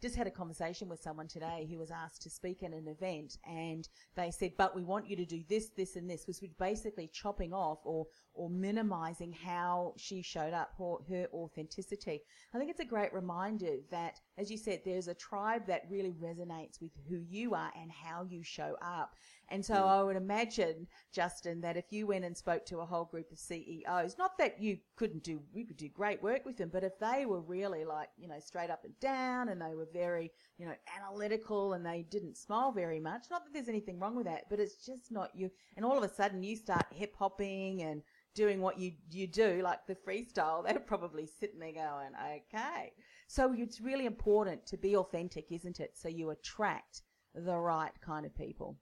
Just 0.00 0.16
had 0.16 0.26
a 0.26 0.30
conversation 0.30 0.88
with 0.88 1.00
someone 1.00 1.28
today 1.28 1.66
who 1.70 1.78
was 1.78 1.90
asked 1.90 2.22
to 2.22 2.30
speak 2.30 2.62
at 2.62 2.72
an 2.72 2.88
event 2.88 3.36
and 3.44 3.88
they 4.16 4.30
said 4.30 4.52
but 4.56 4.74
we 4.74 4.82
want 4.82 5.08
you 5.08 5.16
to 5.16 5.24
do 5.24 5.42
this 5.48 5.70
this 5.76 5.96
and 5.96 6.08
this 6.08 6.26
which 6.26 6.40
was 6.40 6.52
basically 6.58 7.08
chopping 7.12 7.52
off 7.52 7.78
or 7.84 8.06
or 8.34 8.48
minimizing 8.48 9.32
how 9.32 9.92
she 9.96 10.22
showed 10.22 10.54
up 10.54 10.70
her, 10.78 10.94
her 11.08 11.26
authenticity. 11.34 12.22
I 12.54 12.58
think 12.58 12.70
it's 12.70 12.80
a 12.80 12.84
great 12.84 13.12
reminder 13.12 13.76
that 13.90 14.20
as 14.38 14.50
you 14.50 14.56
said 14.56 14.80
there's 14.84 15.08
a 15.08 15.14
tribe 15.14 15.66
that 15.66 15.82
really 15.90 16.12
resonates 16.12 16.80
with 16.80 16.92
who 17.08 17.20
you 17.28 17.54
are 17.54 17.70
and 17.80 17.90
how 17.90 18.24
you 18.24 18.42
show 18.42 18.76
up. 18.80 19.14
And 19.50 19.64
so 19.64 19.86
i 19.86 20.02
would 20.02 20.16
imagine 20.16 20.86
justin 21.10 21.62
that 21.62 21.76
if 21.76 21.86
you 21.90 22.06
went 22.06 22.24
and 22.24 22.36
spoke 22.36 22.66
to 22.66 22.80
a 22.80 22.86
whole 22.86 23.06
group 23.06 23.32
of 23.32 23.38
ceos 23.38 24.16
not 24.18 24.36
that 24.36 24.60
you 24.60 24.76
couldn't 24.94 25.22
do 25.22 25.40
you 25.54 25.66
could 25.66 25.78
do 25.78 25.88
great 25.88 26.22
work 26.22 26.44
with 26.44 26.58
them 26.58 26.68
but 26.70 26.84
if 26.84 26.98
they 26.98 27.24
were 27.24 27.40
really 27.40 27.84
like 27.86 28.10
you 28.18 28.28
know 28.28 28.38
straight 28.38 28.68
up 28.68 28.84
and 28.84 28.98
down 29.00 29.48
and 29.48 29.60
they 29.60 29.74
were 29.74 29.88
very 29.90 30.30
you 30.58 30.66
know 30.66 30.74
analytical 30.98 31.72
and 31.72 31.84
they 31.84 32.04
didn't 32.10 32.36
smile 32.36 32.72
very 32.72 33.00
much 33.00 33.24
not 33.30 33.42
that 33.44 33.54
there's 33.54 33.70
anything 33.70 33.98
wrong 33.98 34.14
with 34.14 34.26
that 34.26 34.44
but 34.50 34.60
it's 34.60 34.84
just 34.84 35.10
not 35.10 35.30
you. 35.34 35.50
And 35.76 35.84
all 35.84 35.96
of 35.96 36.04
a 36.04 36.12
sudden 36.12 36.42
you 36.42 36.56
start 36.56 36.86
hip 36.90 37.14
hopping 37.18 37.82
and 37.82 38.02
doing 38.34 38.60
what 38.60 38.78
you 38.78 38.92
you 39.10 39.26
do 39.26 39.60
like 39.62 39.86
the 39.86 39.96
freestyle 39.96 40.64
they're 40.66 40.78
probably 40.78 41.26
sitting 41.26 41.58
there 41.58 41.72
going 41.72 42.12
okay 42.36 42.92
so 43.28 43.54
it's 43.56 43.80
really 43.80 44.06
important 44.06 44.66
to 44.66 44.76
be 44.76 44.96
authentic 44.96 45.46
isn't 45.52 45.78
it 45.78 45.92
so 45.94 46.08
you 46.08 46.30
attract 46.30 47.02
the 47.34 47.56
right 47.56 47.92
kind 48.04 48.26
of 48.26 48.34
people 48.34 48.76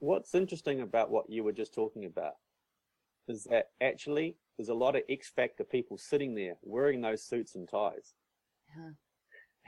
What's 0.00 0.34
interesting 0.34 0.80
about 0.80 1.10
what 1.10 1.28
you 1.28 1.44
were 1.44 1.52
just 1.52 1.74
talking 1.74 2.06
about 2.06 2.32
is 3.28 3.44
that 3.44 3.66
actually 3.82 4.38
there's 4.56 4.70
a 4.70 4.74
lot 4.74 4.96
of 4.96 5.02
X 5.10 5.30
Factor 5.30 5.62
people 5.62 5.98
sitting 5.98 6.34
there 6.34 6.54
wearing 6.62 7.02
those 7.02 7.22
suits 7.22 7.54
and 7.54 7.68
ties. 7.68 8.14
Huh. 8.74 8.92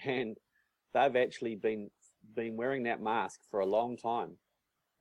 and 0.07 0.37
they've 0.95 1.17
actually 1.17 1.57
been 1.57 1.91
been 2.35 2.57
wearing 2.57 2.85
that 2.85 3.03
mask 3.03 3.41
for 3.51 3.61
a 3.61 3.67
long 3.67 3.97
time. 3.97 4.37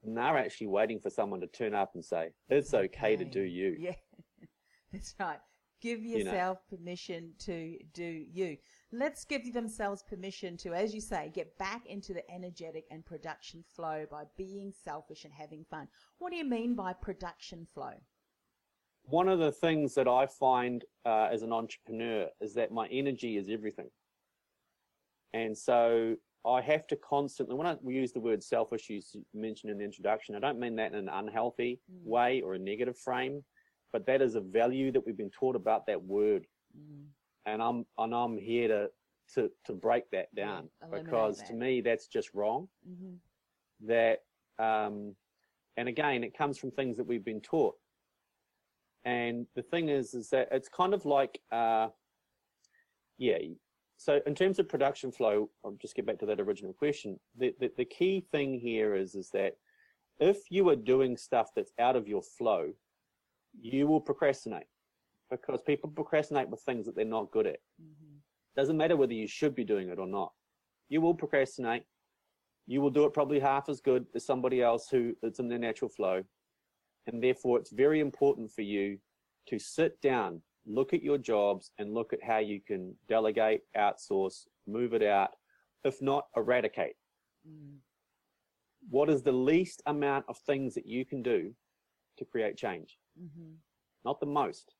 And 0.03 0.17
they're 0.17 0.37
actually 0.37 0.67
waiting 0.67 0.99
for 0.99 1.11
someone 1.11 1.39
to 1.41 1.47
turn 1.47 1.75
up 1.75 1.91
and 1.93 2.03
say, 2.03 2.31
It's 2.49 2.73
okay 2.73 3.15
to 3.15 3.23
do 3.23 3.41
you. 3.41 3.77
Yeah, 3.79 3.95
that's 4.91 5.15
right. 5.19 5.39
Give 5.81 6.03
You 6.03 6.23
know. 6.23 6.31
yourself 6.31 6.59
permission 6.69 7.33
to 7.39 7.77
do 7.93 8.03
you. 8.31 8.57
Let's 8.91 9.25
give 9.25 9.51
themselves 9.51 10.03
permission 10.03 10.55
to, 10.57 10.73
as 10.73 10.93
you 10.93 11.01
say, 11.01 11.31
get 11.33 11.57
back 11.57 11.87
into 11.87 12.13
the 12.13 12.29
energetic 12.31 12.85
and 12.91 13.03
production 13.03 13.63
flow 13.75 14.05
by 14.09 14.25
being 14.37 14.71
selfish 14.71 15.25
and 15.25 15.33
having 15.33 15.65
fun. 15.69 15.87
What 16.19 16.31
do 16.31 16.37
you 16.37 16.45
mean 16.45 16.75
by 16.75 16.93
production 16.93 17.65
flow? 17.73 17.93
One 19.05 19.27
of 19.27 19.39
the 19.39 19.51
things 19.51 19.95
that 19.95 20.07
I 20.07 20.27
find 20.27 20.85
uh, 21.05 21.29
as 21.31 21.41
an 21.41 21.51
entrepreneur 21.51 22.27
is 22.39 22.53
that 22.53 22.71
my 22.71 22.87
energy 22.89 23.37
is 23.37 23.49
everything. 23.49 23.89
And 25.33 25.57
so 25.57 26.15
I 26.45 26.61
have 26.61 26.85
to 26.87 26.95
constantly, 26.97 27.55
when 27.55 27.65
I 27.65 27.77
use 27.83 28.11
the 28.11 28.19
word 28.19 28.43
selfish, 28.43 28.89
you 28.89 29.01
mentioned 29.33 29.71
in 29.71 29.79
the 29.79 29.85
introduction, 29.85 30.35
I 30.35 30.39
don't 30.39 30.59
mean 30.59 30.75
that 30.75 30.93
in 30.93 30.99
an 30.99 31.09
unhealthy 31.09 31.79
Mm. 31.91 32.05
way 32.05 32.41
or 32.41 32.53
a 32.53 32.59
negative 32.59 32.97
frame, 32.97 33.43
but 33.91 34.05
that 34.05 34.21
is 34.21 34.35
a 34.35 34.41
value 34.41 34.91
that 34.91 35.05
we've 35.05 35.17
been 35.17 35.29
taught 35.29 35.55
about 35.55 35.85
that 35.87 36.01
word. 36.03 36.45
Mm, 36.77 37.05
and 37.45 37.61
I'm 37.61 37.85
and 37.97 38.13
I'm 38.13 38.37
here 38.37 38.67
to 38.67 38.89
to 39.35 39.51
to 39.65 39.73
break 39.73 40.09
that 40.11 40.33
down 40.35 40.69
eliminate 40.81 41.05
because 41.05 41.37
to 41.47 41.53
me 41.59 41.81
that's 41.81 42.07
just 42.07 42.33
wrong. 42.33 42.67
mhm, 42.87 43.17
That 43.81 44.19
um, 44.59 45.15
and 45.77 45.87
again, 45.87 46.23
it 46.23 46.37
comes 46.37 46.57
from 46.57 46.71
things 46.71 46.97
that 46.97 47.05
we've 47.07 47.25
been 47.25 47.41
taught. 47.41 47.75
And 49.03 49.47
the 49.55 49.63
thing 49.63 49.89
is, 49.89 50.13
is 50.13 50.29
that 50.29 50.49
it's 50.51 50.69
kind 50.69 50.93
of 50.93 51.05
like, 51.05 51.39
uh, 51.51 51.87
yeah. 53.17 53.39
So 53.97 54.19
in 54.25 54.35
terms 54.35 54.59
of 54.59 54.67
production 54.69 55.11
flow, 55.11 55.49
I'll 55.63 55.77
just 55.81 55.95
get 55.95 56.05
back 56.05 56.19
to 56.19 56.25
that 56.27 56.39
original 56.39 56.73
question. 56.73 57.19
The, 57.37 57.55
the 57.59 57.71
the 57.77 57.85
key 57.85 58.25
thing 58.31 58.59
here 58.59 58.95
is 58.95 59.15
is 59.15 59.29
that 59.31 59.53
if 60.19 60.51
you 60.51 60.69
are 60.69 60.75
doing 60.75 61.17
stuff 61.17 61.49
that's 61.55 61.71
out 61.79 61.95
of 61.95 62.07
your 62.07 62.21
flow, 62.21 62.73
you 63.59 63.87
will 63.87 64.01
procrastinate 64.01 64.67
because 65.29 65.61
people 65.61 65.89
procrastinate 65.89 66.49
with 66.49 66.61
things 66.61 66.85
that 66.85 66.95
they're 66.95 67.05
not 67.05 67.31
good 67.31 67.47
at. 67.47 67.59
mhm. 67.81 68.19
Doesn't 68.55 68.77
matter 68.77 68.97
whether 68.97 69.13
you 69.13 69.27
should 69.27 69.55
be 69.55 69.63
doing 69.63 69.89
it 69.89 69.97
or 69.99 70.07
not. 70.07 70.33
You 70.89 70.99
will 71.01 71.15
procrastinate. 71.15 71.83
You 72.67 72.81
will 72.81 72.89
do 72.89 73.05
it 73.05 73.13
probably 73.13 73.39
half 73.39 73.69
as 73.69 73.79
good 73.81 74.05
as 74.13 74.25
somebody 74.25 74.61
else 74.61 74.89
who 74.89 75.15
it's 75.23 75.39
in 75.39 75.47
their 75.47 75.57
natural 75.57 75.89
flow. 75.89 76.23
And 77.07 77.23
therefore, 77.23 77.59
it's 77.59 77.71
very 77.71 77.99
important 78.01 78.51
for 78.51 78.61
you 78.61 78.99
to 79.47 79.57
sit 79.57 79.99
down, 80.01 80.41
look 80.65 80.93
at 80.93 81.01
your 81.01 81.17
jobs, 81.17 81.71
and 81.77 81.93
look 81.93 82.13
at 82.13 82.21
how 82.21 82.37
you 82.39 82.59
can 82.61 82.95
delegate, 83.07 83.61
outsource, 83.75 84.47
move 84.67 84.93
it 84.93 85.01
out, 85.01 85.31
if 85.83 86.01
not 86.01 86.27
eradicate. 86.35 86.95
Mm, 87.47 87.79
What 88.89 89.09
is 89.09 89.23
the 89.23 89.31
least 89.31 89.81
amount 89.85 90.25
of 90.27 90.37
things 90.39 90.73
that 90.75 90.85
you 90.85 91.05
can 91.05 91.23
do 91.23 91.55
to 92.17 92.25
create 92.25 92.57
change? 92.57 92.97
mhm. 93.19 93.55
Not 94.03 94.19
the 94.19 94.25
most. 94.25 94.73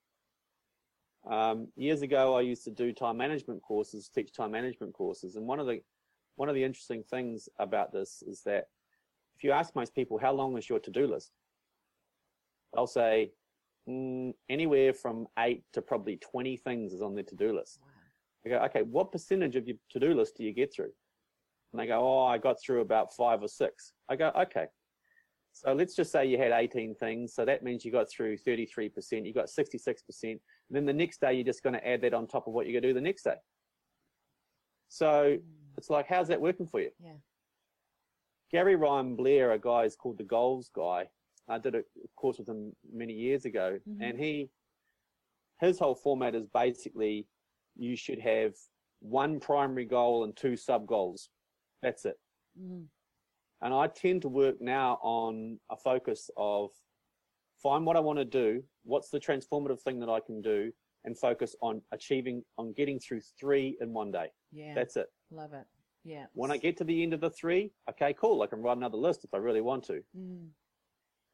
Um, 1.29 1.67
years 1.75 2.01
ago, 2.01 2.35
I 2.35 2.41
used 2.41 2.63
to 2.63 2.71
do 2.71 2.91
time 2.91 3.17
management 3.17 3.61
courses, 3.61 4.09
teach 4.09 4.33
time 4.33 4.51
management 4.51 4.93
courses, 4.93 5.35
and 5.35 5.45
one 5.45 5.59
of 5.59 5.67
the 5.67 5.81
one 6.35 6.49
of 6.49 6.55
the 6.55 6.63
interesting 6.63 7.03
things 7.03 7.47
about 7.59 7.91
this 7.91 8.23
is 8.25 8.41
that 8.43 8.69
if 9.35 9.43
you 9.43 9.51
ask 9.51 9.75
most 9.75 9.93
people 9.93 10.17
how 10.17 10.31
long 10.31 10.57
is 10.57 10.69
your 10.69 10.79
to-do 10.79 11.05
list, 11.05 11.31
they'll 12.73 12.87
say 12.87 13.31
mm, 13.87 14.33
anywhere 14.49 14.93
from 14.93 15.27
eight 15.39 15.63
to 15.73 15.81
probably 15.81 16.17
20 16.17 16.57
things 16.57 16.93
is 16.93 17.01
on 17.01 17.15
their 17.15 17.23
to-do 17.25 17.53
list. 17.55 17.79
Wow. 17.81 17.87
I 18.45 18.49
go, 18.49 18.65
okay, 18.65 18.81
what 18.81 19.11
percentage 19.11 19.55
of 19.55 19.67
your 19.67 19.77
to-do 19.89 20.13
list 20.13 20.37
do 20.37 20.43
you 20.43 20.53
get 20.53 20.73
through? 20.73 20.91
And 21.73 21.79
they 21.79 21.87
go, 21.87 21.99
oh, 21.99 22.25
I 22.25 22.37
got 22.37 22.61
through 22.61 22.81
about 22.81 23.13
five 23.13 23.43
or 23.43 23.47
six. 23.47 23.93
I 24.09 24.15
go, 24.15 24.31
okay. 24.35 24.67
So 25.53 25.73
let's 25.73 25.95
just 25.95 26.11
say 26.11 26.25
you 26.25 26.37
had 26.37 26.51
18 26.51 26.95
things. 26.95 27.33
So 27.33 27.45
that 27.45 27.63
means 27.63 27.83
you 27.85 27.91
got 27.91 28.09
through 28.09 28.37
33%, 28.37 29.25
you 29.25 29.33
got 29.33 29.47
66%. 29.47 30.23
And 30.23 30.39
then 30.69 30.85
the 30.85 30.93
next 30.93 31.21
day, 31.21 31.33
you're 31.33 31.43
just 31.43 31.61
going 31.63 31.73
to 31.73 31.87
add 31.87 32.01
that 32.01 32.13
on 32.13 32.25
top 32.27 32.47
of 32.47 32.53
what 32.53 32.65
you're 32.65 32.73
going 32.73 32.83
to 32.83 32.89
do 32.89 32.93
the 32.93 33.01
next 33.01 33.23
day. 33.23 33.35
So 34.87 35.37
it's 35.77 35.89
like, 35.89 36.07
how's 36.07 36.27
that 36.29 36.41
working 36.41 36.67
for 36.67 36.79
you? 36.81 36.91
Yeah. 37.03 37.13
Gary 38.51 38.75
Ryan 38.75 39.15
Blair, 39.15 39.51
a 39.51 39.59
guy 39.59 39.83
is 39.83 39.95
called 39.95 40.17
the 40.17 40.23
Goals 40.23 40.69
Guy. 40.75 41.07
I 41.47 41.57
did 41.57 41.75
a 41.75 41.83
course 42.15 42.37
with 42.37 42.47
him 42.49 42.73
many 42.91 43.13
years 43.13 43.45
ago, 43.45 43.79
Mhm. 43.87 43.97
and 44.01 44.19
he, 44.19 44.49
his 45.59 45.79
whole 45.79 45.95
format 45.95 46.35
is 46.35 46.45
basically 46.47 47.27
you 47.75 47.95
should 47.95 48.19
have 48.19 48.55
one 48.99 49.39
primary 49.39 49.85
goal 49.85 50.23
and 50.23 50.35
two 50.35 50.55
sub 50.55 50.85
goals. 50.85 51.29
That's 51.81 52.05
it. 52.05 52.19
Mm. 52.59 52.87
And 53.61 53.73
I 53.73 53.87
tend 53.87 54.23
to 54.23 54.29
work 54.29 54.55
now 54.59 54.97
on 55.01 55.59
a 55.69 55.77
focus 55.77 56.29
of 56.37 56.71
find 57.61 57.85
what 57.85 57.95
I 57.95 57.99
want 57.99 58.19
to 58.19 58.25
do, 58.25 58.63
what's 58.83 59.09
the 59.09 59.19
transformative 59.19 59.79
thing 59.81 59.99
that 59.99 60.09
I 60.09 60.19
can 60.19 60.41
do, 60.41 60.71
and 61.05 61.17
focus 61.17 61.55
on 61.61 61.81
achieving, 61.91 62.43
on 62.57 62.73
getting 62.73 62.99
through 62.99 63.21
three 63.39 63.77
in 63.81 63.93
one 63.93 64.11
day. 64.11 64.27
Yeah. 64.51 64.73
That's 64.73 64.97
it. 64.97 65.07
Love 65.31 65.53
it. 65.53 65.65
Yeah. 66.03 66.25
When 66.33 66.51
I 66.51 66.57
get 66.57 66.77
to 66.77 66.83
the 66.83 67.03
end 67.03 67.13
of 67.13 67.21
the 67.21 67.29
three, 67.29 67.71
okay, 67.89 68.13
cool. 68.13 68.41
I 68.41 68.47
can 68.47 68.61
write 68.61 68.77
another 68.77 68.97
list 68.97 69.23
if 69.23 69.33
I 69.33 69.37
really 69.37 69.61
want 69.61 69.83
to. 69.85 70.01
Mm. 70.17 70.47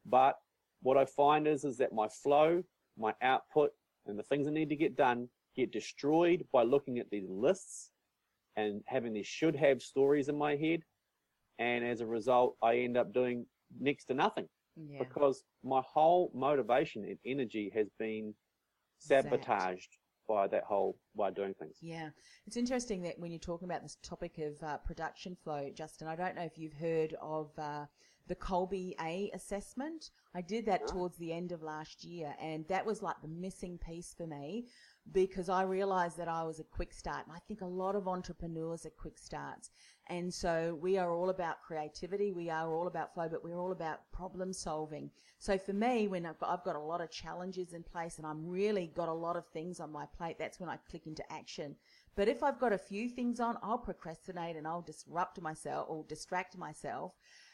But 0.05 0.35
what 0.81 0.97
I 0.97 1.05
find 1.05 1.47
is, 1.47 1.63
is 1.63 1.77
that 1.77 1.93
my 1.93 2.07
flow, 2.09 2.63
my 2.97 3.13
output, 3.21 3.71
and 4.05 4.17
the 4.17 4.23
things 4.23 4.45
that 4.45 4.53
need 4.53 4.69
to 4.69 4.75
get 4.75 4.95
done 4.95 5.29
get 5.55 5.71
destroyed 5.71 6.45
by 6.53 6.63
looking 6.63 6.99
at 6.99 7.09
these 7.09 7.27
lists 7.29 7.91
and 8.55 8.81
having 8.87 9.13
these 9.13 9.27
should 9.27 9.55
have 9.55 9.81
stories 9.81 10.29
in 10.29 10.37
my 10.37 10.55
head. 10.55 10.81
And 11.59 11.83
as 11.85 12.01
a 12.01 12.05
result, 12.05 12.55
I 12.61 12.77
end 12.77 12.97
up 12.97 13.13
doing 13.13 13.45
next 13.79 14.05
to 14.05 14.13
nothing 14.13 14.47
Yeah. 14.75 14.99
because 14.99 15.43
my 15.63 15.81
whole 15.81 16.31
motivation 16.33 17.03
and 17.05 17.17
energy 17.25 17.71
has 17.73 17.89
been 17.99 18.35
Zapped. 19.01 19.23
sabotaged 19.23 19.97
by 20.27 20.47
that 20.47 20.63
whole 20.63 20.97
way 21.15 21.29
of 21.29 21.35
doing 21.35 21.53
things. 21.55 21.77
Yeah, 21.81 22.09
it's 22.45 22.57
interesting 22.57 23.01
that 23.03 23.17
when 23.17 23.31
you're 23.31 23.39
talking 23.39 23.67
about 23.67 23.81
this 23.81 23.97
topic 24.03 24.37
of 24.39 24.61
uh, 24.61 24.77
production 24.79 25.35
flow, 25.35 25.69
Justin, 25.73 26.07
I 26.07 26.15
don't 26.15 26.35
know 26.35 26.43
if 26.43 26.57
you've 26.57 26.73
heard 26.73 27.15
of 27.21 27.57
uh, 27.57 27.85
the 28.27 28.35
Kolbe 28.35 28.93
A 29.01 29.31
assessment. 29.33 30.11
I 30.35 30.41
did 30.41 30.65
that 30.65 30.87
towards 30.87 31.17
the 31.17 31.33
end 31.33 31.51
of 31.51 31.63
last 31.63 32.03
year, 32.03 32.35
and 32.41 32.67
that 32.67 32.85
was 32.85 33.01
like 33.01 33.21
the 33.21 33.27
missing 33.27 33.77
piece 33.77 34.13
for 34.15 34.27
me 34.27 34.67
because 35.13 35.49
I 35.49 35.63
realized 35.63 36.17
that 36.17 36.27
I 36.27 36.43
was 36.43 36.59
a 36.59 36.63
quick 36.63 36.93
start. 36.93 37.25
And 37.25 37.35
I 37.35 37.39
think 37.47 37.61
a 37.61 37.65
lot 37.65 37.95
of 37.95 38.07
entrepreneurs 38.07 38.85
are 38.85 38.91
quick 38.91 39.17
starts. 39.17 39.69
And 40.09 40.33
so 40.33 40.77
we 40.81 40.97
are 40.97 41.11
all 41.11 41.29
about 41.29 41.61
creativity, 41.61 42.31
we 42.31 42.49
are 42.49 42.73
all 42.73 42.87
about 42.87 43.13
flow, 43.13 43.27
but 43.29 43.43
we're 43.43 43.59
all 43.59 43.73
about 43.73 44.09
problem 44.11 44.53
solving. 44.53 45.11
So 45.39 45.57
for 45.57 45.73
me, 45.73 46.07
when 46.07 46.25
I've 46.25 46.39
got, 46.39 46.49
I've 46.49 46.63
got 46.63 46.77
a 46.77 46.79
lot 46.79 47.01
of 47.01 47.11
challenges 47.11 47.73
in 47.73 47.83
place 47.83 48.17
and 48.17 48.25
I'm 48.25 48.47
really 48.47 48.91
got 48.95 49.09
a 49.09 49.13
lot 49.13 49.35
of 49.35 49.45
things 49.47 49.79
on 49.79 49.91
my 49.91 50.05
plate, 50.17 50.37
that's 50.39 50.59
when 50.59 50.69
I 50.69 50.77
click 50.89 51.07
into 51.07 51.29
action. 51.31 51.75
But 52.15 52.29
if 52.29 52.41
I've 52.41 52.59
got 52.59 52.71
a 52.73 52.77
few 52.77 53.09
things 53.09 53.39
on, 53.39 53.57
I'll 53.61 53.77
procrastinate 53.77 54.55
and 54.55 54.65
I'll 54.65 54.81
disrupt 54.81 55.41
myself 55.41 55.87
or 55.89 56.05
distract 56.07 56.57
myself 56.57 57.13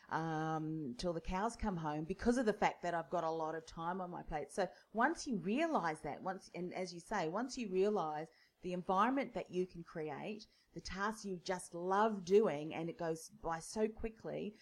um, 0.09 0.95
till 0.97 1.13
the 1.13 1.21
cows 1.21 1.55
come 1.55 1.77
home 1.77 2.03
because 2.03 2.37
of 2.37 2.45
the 2.45 2.53
fact 2.53 2.83
that 2.83 2.93
I've 2.93 3.09
got 3.09 3.23
a 3.23 3.29
lot 3.29 3.55
of 3.55 3.65
time 3.65 4.01
on 4.01 4.11
my 4.11 4.21
plate. 4.21 4.51
So 4.51 4.67
once 4.93 5.25
you 5.25 5.37
realize 5.37 6.01
that, 6.01 6.21
once 6.21 6.49
and 6.55 6.73
as 6.73 6.93
you 6.93 6.99
say, 6.99 7.29
once 7.29 7.57
you 7.57 7.69
realize 7.69 8.27
the 8.61 8.73
environment 8.73 9.33
that 9.33 9.51
you 9.51 9.65
can 9.65 9.83
create, 9.83 10.45
the 10.73 10.81
tasks 10.81 11.25
you 11.25 11.39
just 11.43 11.73
love 11.73 12.25
doing, 12.25 12.73
and 12.73 12.89
it 12.89 12.97
goes 12.97 13.31
by 13.41 13.59
so 13.59 13.87
quickly, 13.87 14.55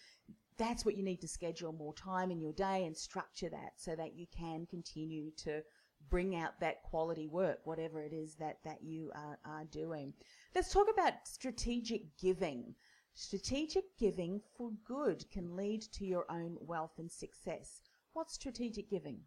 that's 0.58 0.84
what 0.84 0.96
you 0.96 1.02
need 1.02 1.20
to 1.20 1.28
schedule 1.28 1.72
more 1.72 1.94
time 1.94 2.30
in 2.30 2.40
your 2.40 2.52
day 2.52 2.84
and 2.84 2.96
structure 2.96 3.48
that 3.48 3.72
so 3.76 3.96
that 3.96 4.14
you 4.14 4.26
can 4.36 4.66
continue 4.66 5.30
to 5.38 5.62
bring 6.10 6.36
out 6.36 6.58
that 6.60 6.82
quality 6.82 7.26
work, 7.26 7.60
whatever 7.64 8.02
it 8.02 8.12
is 8.12 8.34
that, 8.34 8.58
that 8.64 8.82
you 8.82 9.10
are, 9.14 9.38
are 9.44 9.64
doing. 9.64 10.12
Let's 10.54 10.72
talk 10.72 10.88
about 10.92 11.14
strategic 11.24 12.16
giving. 12.18 12.74
Strategic 13.14 13.84
giving 13.98 14.40
for 14.56 14.70
good 14.86 15.24
can 15.30 15.54
lead 15.54 15.82
to 15.92 16.04
your 16.04 16.24
own 16.30 16.56
wealth 16.60 16.94
and 16.98 17.10
success. 17.10 17.82
What's 18.14 18.34
strategic 18.34 18.88
giving? 18.88 19.18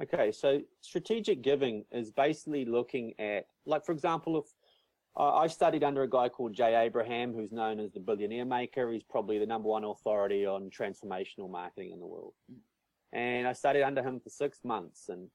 Okay, 0.00 0.32
so 0.32 0.60
strategic 0.80 1.42
giving 1.42 1.84
is 1.92 2.10
basically 2.10 2.64
looking 2.64 3.12
at, 3.18 3.46
like, 3.66 3.84
for 3.84 3.92
example, 3.92 4.38
if 4.38 4.46
uh, 5.16 5.34
I 5.34 5.46
studied 5.46 5.84
under 5.84 6.02
a 6.02 6.08
guy 6.08 6.30
called 6.30 6.54
Jay 6.54 6.74
Abraham, 6.74 7.34
who's 7.34 7.52
known 7.52 7.78
as 7.78 7.92
the 7.92 8.00
billionaire 8.00 8.46
maker. 8.46 8.90
He's 8.90 9.02
probably 9.02 9.38
the 9.38 9.46
number 9.46 9.68
one 9.68 9.84
authority 9.84 10.46
on 10.46 10.70
transformational 10.70 11.50
marketing 11.50 11.92
in 11.92 12.00
the 12.00 12.06
world. 12.06 12.32
And 13.12 13.46
I 13.46 13.52
studied 13.52 13.82
under 13.82 14.02
him 14.02 14.20
for 14.20 14.30
six 14.30 14.60
months. 14.64 15.10
And, 15.10 15.28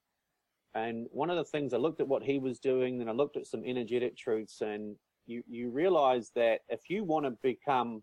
and 0.74 1.06
one 1.12 1.30
of 1.30 1.38
the 1.38 1.44
things 1.44 1.74
I 1.74 1.78
looked 1.78 2.02
at 2.02 2.08
what 2.08 2.24
he 2.24 2.40
was 2.40 2.58
doing, 2.58 2.98
then 2.98 3.08
I 3.08 3.12
looked 3.12 3.38
at 3.38 3.46
some 3.46 3.64
energetic 3.64 4.18
truths 4.18 4.62
and 4.62 4.96
you, 5.28 5.44
you 5.48 5.70
realize 5.70 6.32
that 6.36 6.62
if 6.70 6.90
you 6.90 7.04
want 7.04 7.26
to 7.26 7.32
become 7.44 8.02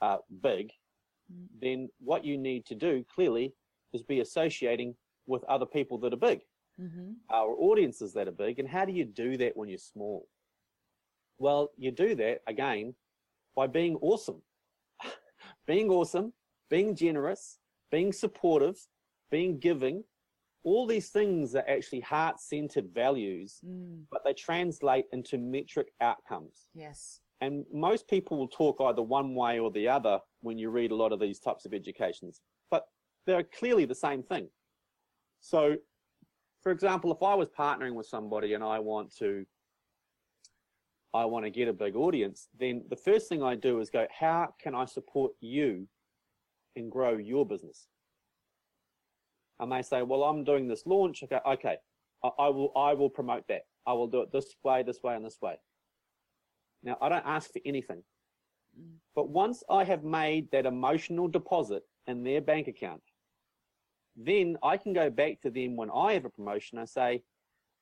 uh, 0.00 0.18
big, 0.42 0.70
then 1.60 1.88
what 1.98 2.24
you 2.24 2.38
need 2.38 2.64
to 2.66 2.74
do 2.74 3.04
clearly 3.14 3.52
is 3.92 4.02
be 4.02 4.20
associating 4.20 4.94
with 5.26 5.44
other 5.44 5.66
people 5.66 5.98
that 5.98 6.12
are 6.12 6.16
big, 6.16 6.40
Mm-hmm. 6.80 7.14
our 7.30 7.56
audiences 7.58 8.12
that 8.12 8.28
are 8.28 8.38
big. 8.46 8.60
And 8.60 8.68
how 8.68 8.84
do 8.84 8.92
you 8.92 9.04
do 9.04 9.36
that 9.38 9.56
when 9.56 9.68
you're 9.68 9.78
small? 9.78 10.28
Well, 11.38 11.70
you 11.76 11.90
do 11.90 12.14
that 12.14 12.38
again 12.46 12.94
by 13.56 13.66
being 13.66 13.96
awesome. 13.96 14.40
being 15.66 15.90
awesome, 15.90 16.32
being 16.70 16.94
generous, 16.94 17.58
being 17.90 18.12
supportive, 18.12 18.76
being 19.30 19.58
giving. 19.58 20.04
All 20.68 20.86
these 20.86 21.08
things 21.08 21.54
are 21.54 21.64
actually 21.66 22.00
heart 22.00 22.38
centered 22.40 22.88
values, 22.92 23.60
Mm, 23.64 24.04
but 24.10 24.22
they 24.24 24.34
translate 24.34 25.06
into 25.12 25.38
metric 25.38 25.88
outcomes. 26.02 26.68
yes. 26.74 27.20
And 27.40 27.64
most 27.72 28.06
people 28.08 28.36
will 28.36 28.48
talk 28.48 28.76
either 28.80 29.00
one 29.00 29.34
way 29.34 29.60
or 29.60 29.70
the 29.70 29.86
other 29.88 30.20
when 30.40 30.58
you 30.58 30.68
read 30.70 30.90
a 30.90 30.94
lot 31.02 31.12
of 31.12 31.20
these 31.20 31.38
types 31.38 31.64
of 31.66 31.72
educations, 31.72 32.42
but 32.70 32.82
they're 33.26 33.44
clearly 33.60 33.84
the 33.86 33.94
same 33.94 34.22
thing. 34.24 34.50
So, 35.40 35.76
for 36.62 36.70
example, 36.72 37.12
if 37.12 37.22
I 37.22 37.34
was 37.36 37.48
partnering 37.48 37.94
with 37.94 38.06
somebody 38.06 38.54
and 38.54 38.64
I 38.64 38.78
want 38.80 39.14
to, 39.18 39.46
I 41.14 41.24
want 41.26 41.44
to 41.46 41.50
get 41.50 41.68
a 41.68 41.72
big 41.72 41.94
audience, 41.96 42.48
then 42.58 42.84
the 42.90 42.96
first 42.96 43.28
thing 43.28 43.42
I 43.42 43.54
do 43.54 43.80
is 43.80 43.88
go, 43.88 44.06
how 44.10 44.52
can 44.60 44.74
I 44.74 44.84
support 44.84 45.32
you 45.40 45.88
and 46.76 46.90
grow 46.90 47.16
your 47.16 47.46
business? 47.46 47.86
And 49.60 49.72
they 49.72 49.82
say, 49.82 50.02
well, 50.02 50.24
I'm 50.24 50.44
doing 50.44 50.68
this 50.68 50.86
launch. 50.86 51.22
Okay, 51.24 51.40
okay, 51.46 51.76
I, 52.24 52.28
I 52.38 52.48
will, 52.48 52.72
I 52.76 52.94
will 52.94 53.10
promote 53.10 53.46
that. 53.48 53.62
I 53.86 53.92
will 53.92 54.06
do 54.06 54.20
it 54.22 54.32
this 54.32 54.54
way, 54.62 54.82
this 54.82 55.02
way, 55.02 55.14
and 55.16 55.24
this 55.24 55.38
way. 55.40 55.56
Now, 56.82 56.96
I 57.00 57.08
don't 57.08 57.26
ask 57.26 57.52
for 57.52 57.60
anything. 57.64 58.02
But 59.14 59.28
once 59.30 59.64
I 59.68 59.82
have 59.84 60.04
made 60.04 60.50
that 60.52 60.66
emotional 60.66 61.26
deposit 61.26 61.82
in 62.06 62.22
their 62.22 62.40
bank 62.40 62.68
account, 62.68 63.02
then 64.16 64.56
I 64.62 64.76
can 64.76 64.92
go 64.92 65.10
back 65.10 65.40
to 65.42 65.50
them 65.50 65.76
when 65.76 65.90
I 65.90 66.12
have 66.12 66.24
a 66.24 66.30
promotion 66.30 66.78
and 66.78 66.88
say, 66.88 67.22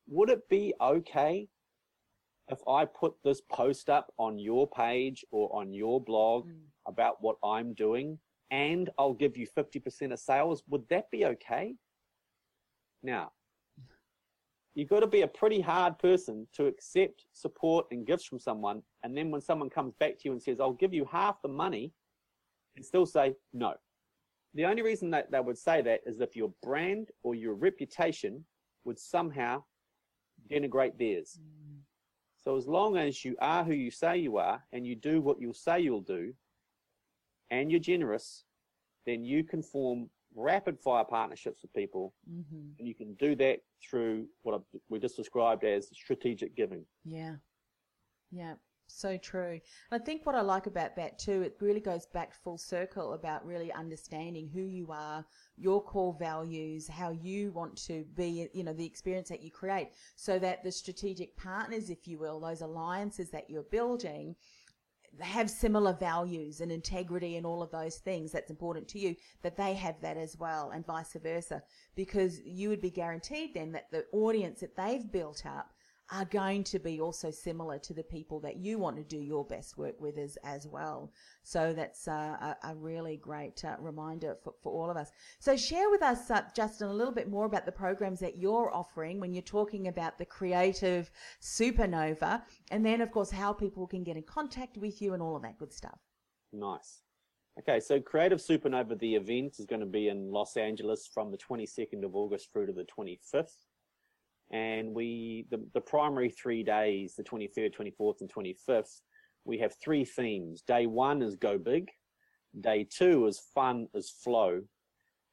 would 0.06 0.30
it 0.30 0.48
be 0.48 0.72
okay 0.80 1.48
if 2.48 2.58
I 2.68 2.84
put 2.84 3.14
this 3.24 3.40
post 3.40 3.90
up 3.90 4.12
on 4.18 4.38
your 4.38 4.68
page 4.68 5.24
or 5.30 5.54
on 5.54 5.74
your 5.74 6.00
blog 6.00 6.46
Mm. 6.46 6.60
about 6.86 7.20
what 7.20 7.36
I'm 7.42 7.74
doing 7.74 8.18
and 8.50 8.90
I'll 8.98 9.14
give 9.14 9.36
you 9.36 9.46
50% 9.46 10.12
of 10.12 10.18
sales? 10.18 10.62
Would 10.68 10.88
that 10.90 11.10
be 11.10 11.24
okay? 11.26 11.74
Now, 13.02 13.32
you've 14.74 14.88
got 14.88 15.00
to 15.00 15.06
be 15.06 15.22
a 15.22 15.28
pretty 15.28 15.60
hard 15.60 15.98
person 15.98 16.46
to 16.54 16.66
accept 16.66 17.26
support 17.32 17.86
and 17.90 18.06
gifts 18.06 18.24
from 18.24 18.38
someone. 18.38 18.82
And 19.02 19.16
then 19.16 19.30
when 19.30 19.40
someone 19.40 19.70
comes 19.70 19.94
back 19.98 20.18
to 20.18 20.22
you 20.26 20.32
and 20.32 20.42
says, 20.42 20.60
I'll 20.60 20.72
give 20.72 20.94
you 20.94 21.06
half 21.10 21.40
the 21.42 21.48
money, 21.48 21.92
and 22.76 22.84
still 22.84 23.06
say 23.06 23.34
no. 23.52 23.74
The 24.54 24.64
only 24.64 24.82
reason 24.82 25.10
that 25.10 25.30
they 25.30 25.40
would 25.40 25.58
say 25.58 25.82
that 25.82 26.00
is 26.06 26.20
if 26.20 26.36
your 26.36 26.52
brand 26.62 27.10
or 27.22 27.34
your 27.34 27.54
reputation 27.54 28.44
would 28.84 28.98
somehow 28.98 29.64
denigrate 30.50 30.98
theirs. 30.98 31.38
Mm, 31.40 31.80
So 32.36 32.56
as 32.56 32.66
long 32.66 32.96
as 32.96 33.24
you 33.24 33.36
are 33.40 33.64
who 33.64 33.72
you 33.72 33.90
say 33.90 34.18
you 34.18 34.36
are 34.36 34.62
and 34.72 34.86
you 34.86 34.94
do 34.94 35.20
what 35.20 35.40
you'll 35.40 35.54
say 35.54 35.80
you'll 35.80 36.00
do 36.00 36.34
and 37.50 37.70
you're 37.70 37.80
generous, 37.80 38.44
then 39.04 39.24
you 39.24 39.44
can 39.44 39.62
form 39.62 40.10
rapid 40.34 40.78
fire 40.78 41.04
partnerships 41.04 41.62
with 41.62 41.72
people. 41.72 42.14
Mm-hmm. 42.30 42.78
And 42.78 42.88
you 42.88 42.94
can 42.94 43.14
do 43.14 43.34
that 43.36 43.60
through 43.88 44.26
what 44.42 44.60
we 44.88 44.98
just 44.98 45.16
described 45.16 45.64
as 45.64 45.88
strategic 45.92 46.56
giving. 46.56 46.84
Yeah. 47.04 47.36
Yeah. 48.30 48.54
So 48.88 49.16
true. 49.16 49.58
I 49.90 49.98
think 49.98 50.24
what 50.24 50.36
I 50.36 50.42
like 50.42 50.66
about 50.66 50.94
that 50.96 51.18
too, 51.18 51.42
it 51.42 51.56
really 51.60 51.80
goes 51.80 52.06
back 52.06 52.32
full 52.34 52.56
circle 52.56 53.14
about 53.14 53.44
really 53.44 53.72
understanding 53.72 54.48
who 54.48 54.60
you 54.60 54.92
are, 54.92 55.24
your 55.56 55.82
core 55.82 56.16
values, 56.18 56.86
how 56.86 57.10
you 57.10 57.50
want 57.50 57.76
to 57.86 58.04
be, 58.14 58.48
you 58.54 58.62
know, 58.62 58.72
the 58.72 58.86
experience 58.86 59.28
that 59.28 59.42
you 59.42 59.50
create 59.50 59.90
so 60.14 60.38
that 60.38 60.62
the 60.62 60.70
strategic 60.70 61.36
partners, 61.36 61.90
if 61.90 62.06
you 62.06 62.18
will, 62.18 62.38
those 62.38 62.60
alliances 62.60 63.30
that 63.30 63.50
you're 63.50 63.64
building, 63.64 64.36
have 65.20 65.50
similar 65.50 65.92
values 65.92 66.60
and 66.60 66.70
integrity 66.70 67.36
and 67.36 67.46
all 67.46 67.62
of 67.62 67.70
those 67.70 67.96
things 67.96 68.32
that's 68.32 68.50
important 68.50 68.88
to 68.88 68.98
you, 68.98 69.14
that 69.42 69.56
they 69.56 69.74
have 69.74 70.00
that 70.00 70.16
as 70.16 70.36
well 70.36 70.70
and 70.70 70.86
vice 70.86 71.16
versa. 71.22 71.62
Because 71.94 72.40
you 72.44 72.68
would 72.68 72.80
be 72.80 72.90
guaranteed 72.90 73.54
then 73.54 73.72
that 73.72 73.90
the 73.90 74.04
audience 74.12 74.60
that 74.60 74.76
they've 74.76 75.10
built 75.10 75.44
up 75.46 75.72
are 76.10 76.24
going 76.26 76.62
to 76.62 76.78
be 76.78 77.00
also 77.00 77.30
similar 77.30 77.78
to 77.80 77.92
the 77.92 78.02
people 78.02 78.38
that 78.40 78.56
you 78.56 78.78
want 78.78 78.96
to 78.96 79.02
do 79.02 79.18
your 79.18 79.44
best 79.44 79.76
work 79.76 80.00
with 80.00 80.18
as, 80.18 80.38
as 80.44 80.66
well. 80.66 81.12
So 81.42 81.72
that's 81.72 82.06
a, 82.06 82.56
a, 82.62 82.74
really 82.76 83.16
great 83.16 83.64
uh, 83.64 83.76
reminder 83.80 84.36
for, 84.42 84.54
for 84.62 84.72
all 84.72 84.90
of 84.90 84.96
us. 84.96 85.10
So 85.40 85.56
share 85.56 85.90
with 85.90 86.02
us, 86.02 86.30
uh, 86.30 86.42
Justin, 86.54 86.88
a 86.88 86.92
little 86.92 87.12
bit 87.12 87.28
more 87.28 87.46
about 87.46 87.66
the 87.66 87.72
programs 87.72 88.20
that 88.20 88.38
you're 88.38 88.70
offering 88.72 89.18
when 89.18 89.32
you're 89.32 89.42
talking 89.42 89.88
about 89.88 90.18
the 90.18 90.24
creative 90.24 91.10
supernova, 91.40 92.42
and 92.70 92.86
then, 92.86 93.00
of 93.00 93.10
course, 93.10 93.30
how 93.30 93.52
people 93.52 93.86
can 93.86 94.04
get 94.04 94.16
in 94.16 94.22
contact 94.22 94.76
with 94.76 95.02
you 95.02 95.14
and 95.14 95.22
all 95.22 95.34
of 95.34 95.42
that 95.42 95.58
good 95.58 95.72
stuff. 95.72 95.98
Nice. 96.52 97.02
Okay, 97.58 97.80
so 97.80 97.98
Creative 97.98 98.38
Supernova, 98.38 98.98
the 98.98 99.14
event 99.14 99.56
is 99.58 99.64
going 99.64 99.80
to 99.80 99.86
be 99.86 100.08
in 100.08 100.30
Los 100.30 100.58
Angeles 100.58 101.08
from 101.12 101.30
the 101.30 101.38
22nd 101.38 102.04
of 102.04 102.14
August 102.14 102.52
through 102.52 102.66
to 102.66 102.72
the 102.72 102.84
25th 102.84 103.64
and 104.52 104.94
we 104.94 105.46
the, 105.50 105.64
the 105.74 105.80
primary 105.80 106.30
three 106.30 106.62
days 106.62 107.14
the 107.16 107.24
23rd 107.24 107.74
24th 107.74 108.20
and 108.20 108.32
25th 108.32 109.00
we 109.46 109.58
have 109.58 109.74
three 109.82 110.04
themes. 110.04 110.62
Day 110.62 110.86
one 110.86 111.22
is 111.22 111.36
go 111.36 111.56
big. 111.56 111.88
Day 112.60 112.86
two 112.90 113.26
is 113.26 113.40
fun 113.54 113.86
is 113.94 114.10
flow. 114.10 114.62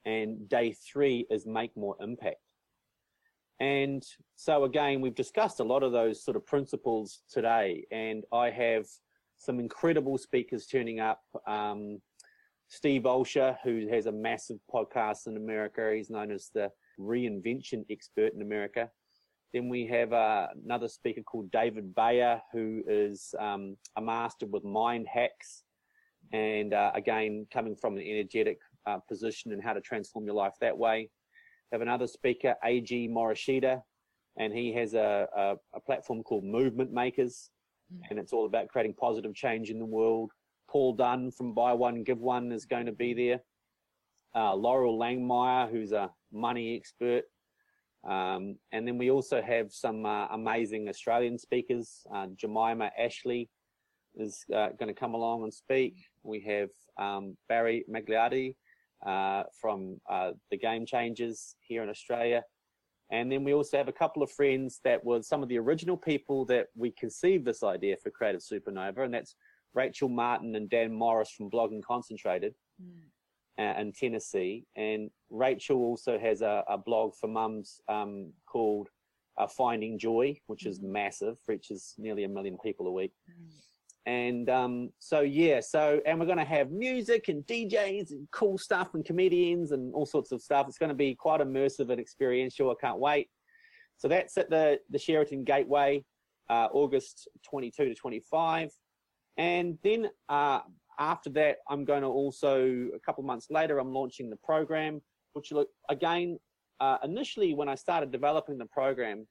And 0.05 0.47
day 0.47 0.73
three 0.73 1.25
is 1.29 1.45
make 1.45 1.75
more 1.75 1.95
impact. 1.99 2.37
And 3.59 4.03
so 4.35 4.65
again 4.65 5.01
we've 5.01 5.15
discussed 5.15 5.59
a 5.59 5.63
lot 5.63 5.83
of 5.83 5.91
those 5.91 6.23
sort 6.23 6.37
of 6.37 6.45
principles 6.45 7.21
today. 7.29 7.85
And 7.91 8.23
i 8.31 8.49
have 8.49 8.85
some 9.37 9.59
incredible 9.59 10.17
speakers 10.17 10.67
turning 10.67 10.99
up. 10.99 11.21
Um, 11.47 12.01
steve 12.69 13.03
olsher 13.03 13.57
who 13.63 13.87
has 13.89 14.05
a 14.05 14.11
massive 14.11 14.57
podcast 14.73 15.27
in 15.27 15.37
america. 15.37 15.93
He's 15.95 16.09
known 16.09 16.31
as 16.31 16.49
the 16.53 16.71
reinvention 16.99 17.83
expert 17.89 18.33
in 18.33 18.41
america 18.41 18.89
then 19.53 19.69
we 19.69 19.85
have 19.87 20.11
uh, 20.13 20.47
another 20.65 20.87
speaker 20.87 21.21
called 21.21 21.51
David 21.51 21.93
Bayer, 21.93 22.41
who 22.51 22.81
is 22.87 23.35
um, 23.39 23.77
a 23.95 24.01
master 24.01 24.47
with 24.47 24.63
mind 24.63 25.07
hacks, 25.07 25.63
and 26.31 26.73
uh, 26.73 26.91
again 26.95 27.45
coming 27.53 27.75
from 27.75 27.95
an 27.95 28.01
energetic 28.01 28.57
uh, 28.87 28.97
position 29.07 29.51
and 29.51 29.63
how 29.63 29.73
to 29.73 29.81
transform 29.81 30.25
your 30.25 30.35
life 30.35 30.53
that 30.59 30.75
way. 30.75 31.09
We 31.71 31.75
have 31.75 31.81
another 31.81 32.07
speaker, 32.07 32.55
A.G. 32.63 33.09
Morishita, 33.09 33.81
and 34.37 34.51
he 34.51 34.73
has 34.73 34.95
a, 34.95 35.27
a, 35.35 35.55
a 35.75 35.79
platform 35.79 36.23
called 36.23 36.43
Movement 36.43 36.91
Makers, 36.91 37.51
mm. 37.93 38.01
and 38.09 38.17
it's 38.17 38.33
all 38.33 38.47
about 38.47 38.69
creating 38.69 38.95
positive 38.95 39.35
change 39.35 39.69
in 39.69 39.77
the 39.77 39.85
world. 39.85 40.31
Paul 40.67 40.93
Dunn 40.93 41.29
from 41.29 41.53
Buy 41.53 41.73
One 41.73 42.03
Give 42.03 42.19
One 42.19 42.51
is 42.51 42.65
going 42.65 42.87
to 42.87 42.91
be 42.91 43.13
there. 43.13 43.39
Uh, 44.33 44.53
Loral 44.53 44.97
Langemeier, 44.97 45.69
who's 45.69 45.91
a 45.91 46.09
money 46.31 46.75
expert, 46.75 47.25
um, 48.07 48.57
and 48.71 48.87
then 48.87 48.97
we 48.97 49.11
also 49.11 49.41
have 49.41 49.71
some 49.71 50.05
uh, 50.05 50.27
amazing 50.27 50.89
Australian 50.89 51.37
speakers. 51.37 52.05
Uh, 52.13 52.27
Jemima 52.35 52.91
Ashley 52.99 53.49
is 54.15 54.45
uh, 54.53 54.69
going 54.77 54.93
to 54.93 54.99
come 54.99 55.13
along 55.13 55.43
and 55.43 55.53
speak. 55.53 55.95
We 56.23 56.41
have 56.41 56.69
um, 56.97 57.37
Barry 57.47 57.85
Magliardi 57.89 58.55
uh, 59.05 59.43
from 59.59 60.01
uh, 60.09 60.31
the 60.51 60.57
Game 60.57 60.85
Changers 60.85 61.55
here 61.61 61.81
in 61.81 61.89
Australia. 61.89 62.43
And 63.11 63.31
then 63.31 63.43
we 63.43 63.53
also 63.53 63.77
have 63.77 63.87
a 63.87 63.93
couple 63.93 64.23
of 64.23 64.31
friends 64.31 64.79
that 64.83 65.03
were 65.03 65.21
some 65.21 65.43
of 65.43 65.49
the 65.49 65.59
original 65.59 65.97
people 65.97 66.45
that 66.45 66.67
we 66.75 66.91
conceived 66.91 67.45
this 67.45 67.63
idea 67.63 67.95
for 68.01 68.09
Creative 68.09 68.41
Supernova, 68.41 68.99
and 68.99 69.13
that's 69.13 69.35
Rachel 69.73 70.09
Martin 70.09 70.55
and 70.55 70.69
Dan 70.69 70.93
Morris 70.93 71.29
from 71.29 71.49
Blogging 71.49 71.83
Concentrated. 71.83 72.55
Mm 72.81 73.12
uh, 73.59 73.73
in 73.79 73.91
Tennessee. 73.93 74.65
And 74.75 75.09
Rachel 75.29 75.77
also 75.77 76.17
has 76.19 76.41
a, 76.41 76.63
a 76.67 76.77
blog 76.77 77.13
for 77.15 77.27
mums 77.27 77.81
um, 77.87 78.31
called 78.45 78.89
uh, 79.37 79.47
Finding 79.47 79.97
Joy, 79.97 80.37
which 80.47 80.65
is 80.65 80.79
mm-hmm. 80.79 80.93
massive, 80.93 81.37
reaches 81.47 81.95
nearly 81.97 82.23
a 82.23 82.29
million 82.29 82.57
people 82.63 82.87
a 82.87 82.91
week. 82.91 83.13
Mm. 83.29 83.51
And 84.05 84.49
um, 84.49 84.89
so, 84.99 85.21
yeah, 85.21 85.61
so, 85.61 86.01
and 86.05 86.19
we're 86.19 86.25
going 86.25 86.37
to 86.37 86.43
have 86.43 86.71
music 86.71 87.29
and 87.29 87.45
DJs 87.45 88.11
and 88.11 88.27
cool 88.31 88.57
stuff 88.57 88.95
and 88.95 89.05
comedians 89.05 89.71
and 89.71 89.93
all 89.93 90.05
sorts 90.05 90.33
of 90.33 90.41
stuff. 90.41 90.67
It's 90.67 90.77
going 90.77 90.89
to 90.89 90.95
be 90.95 91.15
quite 91.15 91.39
immersive 91.39 91.89
and 91.89 92.01
experiential. 92.01 92.69
I 92.69 92.73
can't 92.81 92.99
wait. 92.99 93.29
So 93.97 94.09
that's 94.09 94.37
at 94.37 94.49
the, 94.49 94.79
the 94.89 94.99
Sheraton 94.99 95.45
Gateway, 95.45 96.03
uh, 96.49 96.67
August 96.73 97.29
22 97.49 97.85
to 97.85 97.95
25. 97.95 98.71
And 99.37 99.77
then 99.83 100.09
uh, 100.27 100.59
after 100.99 101.29
that, 101.31 101.57
I'm 101.69 101.85
going 101.85 102.01
to 102.01 102.07
also, 102.07 102.65
a 102.95 102.99
couple 103.05 103.23
months 103.23 103.47
later, 103.49 103.79
I'm 103.79 103.93
launching 103.93 104.29
the 104.29 104.37
program, 104.37 105.01
which 105.33 105.51
look, 105.51 105.69
again, 105.89 106.39
uh, 106.79 106.97
initially 107.03 107.53
when 107.53 107.69
I 107.69 107.75
started 107.75 108.11
developing 108.11 108.57
the 108.57 108.65
program, 108.65 109.27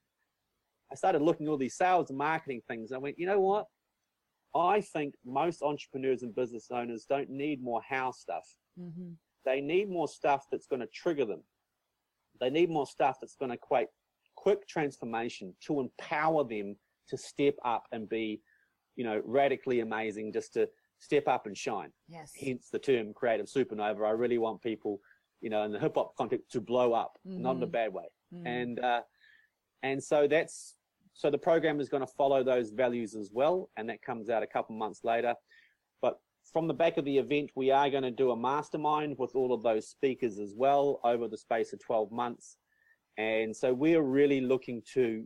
I 0.91 0.95
started 0.95 1.23
looking 1.23 1.47
at 1.47 1.51
all 1.51 1.59
these 1.59 1.77
sales 1.77 2.11
and 2.11 2.19
marketing 2.19 2.63
things. 2.69 2.93
I 2.93 2.99
went, 2.99 3.19
you 3.19 3.27
know 3.27 3.41
what? 3.41 3.67
I 4.55 4.83
think 4.83 5.15
most 5.25 5.63
entrepreneurs 5.63 6.23
and 6.23 6.35
business 6.35 6.69
owners 6.71 7.07
don't 7.09 7.31
need 7.31 7.63
more 7.63 7.81
how 7.89 8.11
stuff. 8.13 8.47
Mm-hmm. 8.79 9.13
They 9.45 9.61
need 9.61 9.89
more 9.89 10.09
stuff 10.09 10.47
that's 10.51 10.67
going 10.67 10.81
to 10.81 10.89
trigger 10.89 11.25
them. 11.25 11.43
They 12.41 12.51
need 12.51 12.71
more 12.71 12.87
stuff 12.87 13.17
that's 13.21 13.37
going 13.37 13.51
to 13.51 13.57
create 13.57 13.89
quick 14.37 14.67
transformation 14.69 15.55
to 15.67 15.81
empower 15.81 16.45
them 16.45 16.77
to 17.09 17.17
step 17.17 17.55
up 17.65 17.85
and 17.93 18.09
be, 18.09 18.41
you 18.97 19.05
know, 19.05 19.23
radically 19.25 19.81
amazing, 19.81 20.33
just 20.33 20.53
to 20.55 20.69
step 21.03 21.27
up 21.27 21.47
and 21.47 21.59
shine. 21.59 21.91
Yes. 22.09 22.33
Hence 22.39 22.69
the 22.71 22.79
term 22.79 23.13
creative 23.13 23.47
supernova. 23.47 24.07
I 24.07 24.11
really 24.11 24.39
want 24.39 24.63
people, 24.63 25.01
you 25.41 25.51
know, 25.51 25.65
in 25.65 25.73
the 25.73 25.81
hip 25.81 25.95
hop 25.97 26.15
context 26.17 26.53
to 26.53 26.61
blow 26.61 26.93
up, 26.93 27.19
mm-hmm. 27.27 27.43
not 27.43 27.57
in 27.57 27.63
a 27.63 27.67
mm-hmm. 27.67 27.73
bad 27.73 27.93
way. 27.93 28.05
Mm-hmm. 28.33 28.47
And, 28.47 28.81
uh, 28.81 29.01
and 29.83 30.03
so 30.03 30.29
that's, 30.29 30.77
so 31.13 31.29
the 31.29 31.39
program 31.39 31.81
is 31.81 31.89
going 31.89 32.07
to 32.07 32.13
follow 32.17 32.45
those 32.45 32.71
values 32.71 33.17
as 33.17 33.31
well. 33.33 33.69
And 33.77 33.89
that 33.91 34.01
comes 34.01 34.31
out 34.31 34.45
a 34.45 34.47
couple 34.47 34.77
months 34.77 35.01
later. 35.03 35.35
But 36.01 36.21
from 36.53 36.69
the 36.69 36.75
back 36.75 36.99
of 36.99 37.05
the 37.05 37.19
event, 37.19 37.51
we 37.57 37.73
are 37.73 37.91
going 37.91 38.05
to 38.05 38.13
do 38.13 38.31
a 38.31 38.37
mastermind 38.37 39.17
with 39.19 39.35
all 39.35 39.53
of 39.53 39.65
those 39.65 39.89
speakers 39.89 40.39
as 40.39 40.55
well 40.57 41.01
over 41.03 41.27
the 41.27 41.37
space 41.37 41.73
of 41.73 41.81
12 41.81 42.13
months. 42.13 42.59
And 43.19 43.55
so 43.55 43.75
we're 43.75 44.03
really 44.03 44.41
looking 44.41 44.83
to 44.95 45.25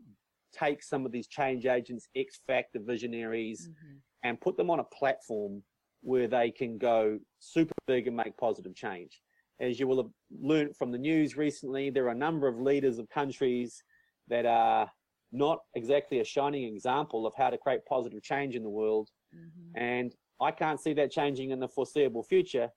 take 0.58 0.82
some 0.82 1.04
of 1.04 1.12
these 1.12 1.26
change 1.26 1.66
agents, 1.66 2.08
X 2.16 2.40
factor 2.46 2.80
visionaries, 2.82 3.68
mm-hmm 3.68 3.96
and 4.26 4.40
put 4.40 4.56
them 4.56 4.70
on 4.70 4.80
a 4.80 4.84
platform 4.84 5.62
where 6.02 6.26
they 6.26 6.50
can 6.50 6.78
go 6.78 7.18
super 7.38 7.74
big 7.86 8.08
and 8.08 8.16
make 8.16 8.36
positive 8.36 8.74
change. 8.74 9.20
As 9.60 9.78
you 9.78 9.86
will 9.86 9.98
have 9.98 10.10
learned 10.40 10.76
from 10.76 10.90
the 10.90 10.98
news 10.98 11.36
recently, 11.36 11.90
there 11.90 12.06
are 12.06 12.10
a 12.10 12.24
number 12.26 12.48
of 12.48 12.60
leaders 12.60 12.98
of 12.98 13.08
countries 13.08 13.82
that 14.28 14.44
are 14.44 14.90
not 15.32 15.60
exactly 15.74 16.18
a 16.20 16.24
shining 16.24 16.74
example 16.74 17.26
of 17.26 17.34
how 17.36 17.50
to 17.50 17.56
create 17.56 17.80
positive 17.88 18.22
change 18.22 18.56
in 18.56 18.64
the 18.64 18.68
world. 18.68 19.08
Mm-hmm. 19.34 19.80
And 19.80 20.12
I 20.40 20.50
can't 20.50 20.80
see 20.80 20.92
that 20.94 21.12
changing 21.12 21.50
in 21.50 21.60
the 21.60 21.68
foreseeable 21.68 22.24
future. 22.24 22.68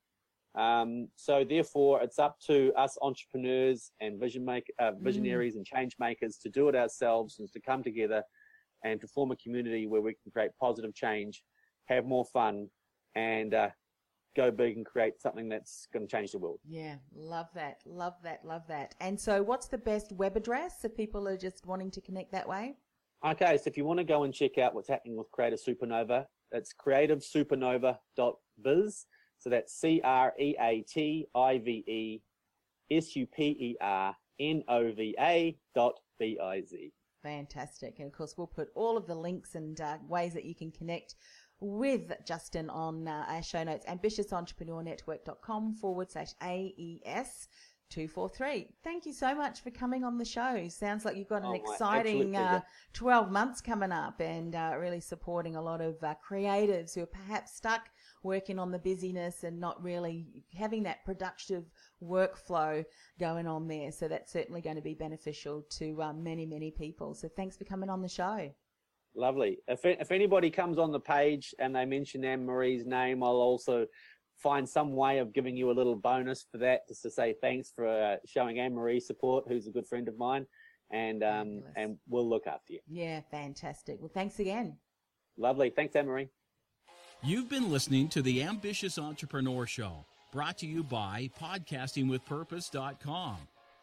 Um, 0.58 1.08
so 1.16 1.44
therefore, 1.44 2.02
it's 2.02 2.20
up 2.20 2.38
to 2.48 2.72
us 2.78 2.96
entrepreneurs 3.02 3.92
and 4.02 4.20
vision 4.20 4.46
make, 4.46 4.72
uh, 4.80 4.92
visionaries 5.00 5.54
mm. 5.54 5.58
and 5.58 5.66
change 5.66 5.96
makers 6.00 6.38
to 6.44 6.50
do 6.50 6.70
it 6.70 6.76
ourselves 6.76 7.40
and 7.40 7.52
to 7.54 7.60
come 7.60 7.84
together 7.84 8.24
and 8.84 9.00
to 9.02 9.08
form 9.08 9.32
a 9.32 9.36
community 9.36 9.88
where 9.88 10.02
we 10.02 10.14
can 10.14 10.32
create 10.32 10.52
positive 10.60 10.94
change, 10.94 11.44
have 11.86 12.06
more 12.06 12.26
fun, 12.26 12.68
and 13.16 13.54
uh, 13.54 13.70
go 14.36 14.52
big 14.52 14.78
and 14.78 14.86
create 14.86 15.20
something 15.20 15.50
that's 15.50 15.88
going 15.92 16.08
to 16.08 16.12
change 16.12 16.32
the 16.32 16.38
world. 16.38 16.60
Yeah, 16.68 16.96
love 17.16 17.48
that, 17.56 17.82
love 17.86 18.14
that, 18.24 18.46
love 18.46 18.68
that. 18.68 18.94
And 19.00 19.20
so, 19.20 19.42
what's 19.44 19.68
the 19.68 19.78
best 19.78 20.12
web 20.14 20.38
address 20.38 20.86
if 20.86 20.96
people 20.96 21.28
are 21.28 21.38
just 21.38 21.66
wanting 21.66 21.92
to 21.92 22.02
connect 22.02 22.32
that 22.32 22.48
way? 22.48 22.78
Okay, 23.26 23.58
so 23.58 23.64
if 23.68 23.76
you 23.78 23.84
want 23.84 24.00
to 24.00 24.06
go 24.06 24.24
and 24.24 24.34
check 24.34 24.58
out 24.58 24.74
what's 24.74 24.88
happening 24.88 25.18
with 25.18 25.30
Creative 25.32 25.60
Supernova, 25.60 26.26
it's 26.52 26.74
creativesupernova.biz. 26.74 29.06
So 29.40 29.50
that's 29.50 29.74
C 29.74 30.00
R 30.04 30.34
E 30.40 30.56
A 30.60 30.86
T 30.88 31.26
I 31.36 31.58
V 31.58 31.84
E 31.88 32.22
S 32.92 33.16
U 33.16 33.26
P 33.26 33.44
E 33.44 33.76
R 33.82 34.16
N 34.40 34.64
O 34.68 34.92
V 34.92 35.16
A 35.20 35.58
dot 35.76 36.00
B 36.20 36.38
I 36.42 36.62
Z. 36.62 36.92
Fantastic. 37.24 38.00
And 38.00 38.08
of 38.08 38.14
course, 38.14 38.36
we'll 38.38 38.48
put 38.48 38.70
all 38.76 38.98
of 38.98 39.08
the 39.08 39.16
links 39.16 39.56
and 39.56 39.80
uh, 39.80 39.98
ways 40.08 40.34
that 40.34 40.46
you 40.46 40.56
can 40.56 40.72
connect 40.72 41.16
with 41.60 42.14
Justin 42.26 42.70
on 42.70 43.08
uh, 43.08 43.26
our 43.28 43.44
show 43.44 43.64
notes, 43.64 43.86
ambitiousentrepreneurnetwork.com 43.86 45.74
forward 45.76 46.12
slash 46.12 46.34
AES. 46.42 47.48
243. 47.90 48.68
Thank 48.84 49.08
you 49.08 49.14
so 49.14 49.34
much 49.34 49.62
for 49.62 49.72
coming 49.72 50.04
on 50.04 50.20
the 50.20 50.26
show. 50.26 50.68
Sounds 50.70 51.06
like 51.06 51.18
you've 51.18 51.28
got 51.28 51.42
an 51.42 51.48
Oh, 51.50 51.54
exciting 51.56 52.36
uh, 52.36 52.62
12 52.94 53.32
months 53.32 53.62
coming 53.62 53.92
up 53.92 54.20
and 54.20 54.56
uh, 54.56 54.76
really 54.80 55.00
supporting 55.00 55.56
a 55.56 55.62
lot 55.62 55.82
of 55.82 55.96
uh, 56.04 56.14
creatives 56.24 56.94
who 56.94 57.02
are 57.02 57.08
perhaps 57.08 57.56
stuck 57.56 57.90
working 58.22 58.60
on 58.60 58.70
the 58.70 58.78
busyness 58.78 59.44
and 59.44 59.60
not 59.60 59.82
really 59.82 60.44
having 60.56 60.84
that 60.84 61.04
productive 61.04 61.64
workflow 62.04 62.84
going 63.20 63.48
on 63.48 63.68
there. 63.68 63.92
So 63.92 64.08
that's 64.08 64.32
certainly 64.32 64.62
going 64.62 64.76
to 64.76 64.82
be 64.82 64.94
beneficial 64.94 65.66
to 65.78 66.02
uh, 66.02 66.14
many, 66.14 66.46
many 66.46 66.72
people. 66.72 67.14
So 67.14 67.28
thanks 67.28 67.58
for 67.58 67.66
coming 67.66 67.90
on 67.90 68.02
the 68.02 68.10
show. 68.10 68.54
Lovely. 69.16 69.60
If, 69.68 69.86
if 69.86 70.12
anybody 70.12 70.50
comes 70.50 70.78
on 70.78 70.92
the 70.92 71.00
page 71.00 71.54
and 71.60 71.76
they 71.76 71.86
mention 71.86 72.24
Anne 72.24 72.46
Marie's 72.46 72.86
name, 72.86 73.24
I'll 73.24 73.32
also 73.32 73.88
find 74.38 74.68
some 74.68 74.96
way 74.96 75.20
of 75.20 75.34
giving 75.34 75.58
you 75.58 75.70
a 75.70 75.74
little 75.74 75.96
bonus 75.96 76.46
for 76.52 76.58
that, 76.60 76.88
just 76.88 77.02
to 77.04 77.12
say 77.12 77.36
thanks 77.42 77.72
for 77.76 77.88
uh, 77.88 78.16
showing 78.26 78.60
Anne 78.60 78.74
Marie 78.74 79.00
support, 79.00 79.46
who's 79.48 79.68
a 79.68 79.72
good 79.72 79.88
friend 79.88 80.08
of 80.08 80.18
mine, 80.18 80.46
and 80.92 81.24
um, 81.24 81.64
and 81.76 81.98
we'll 82.08 82.28
look 82.28 82.48
after 82.48 82.74
you. 82.74 82.80
Yeah, 82.88 83.22
fantastic. 83.32 83.98
Well, 84.00 84.12
thanks 84.14 84.40
again. 84.40 84.78
Lovely. 85.38 85.70
Thanks, 85.70 85.96
Anne 85.96 86.08
Marie. 86.08 86.30
You've 87.22 87.50
been 87.50 87.70
listening 87.70 88.08
to 88.10 88.22
the 88.22 88.44
Ambitious 88.44 88.98
Entrepreneur 88.98 89.66
Show, 89.66 90.06
brought 90.32 90.58
to 90.60 90.68
you 90.68 90.84
by 90.84 91.30
podcastingwithpurpose.com. 91.40 93.38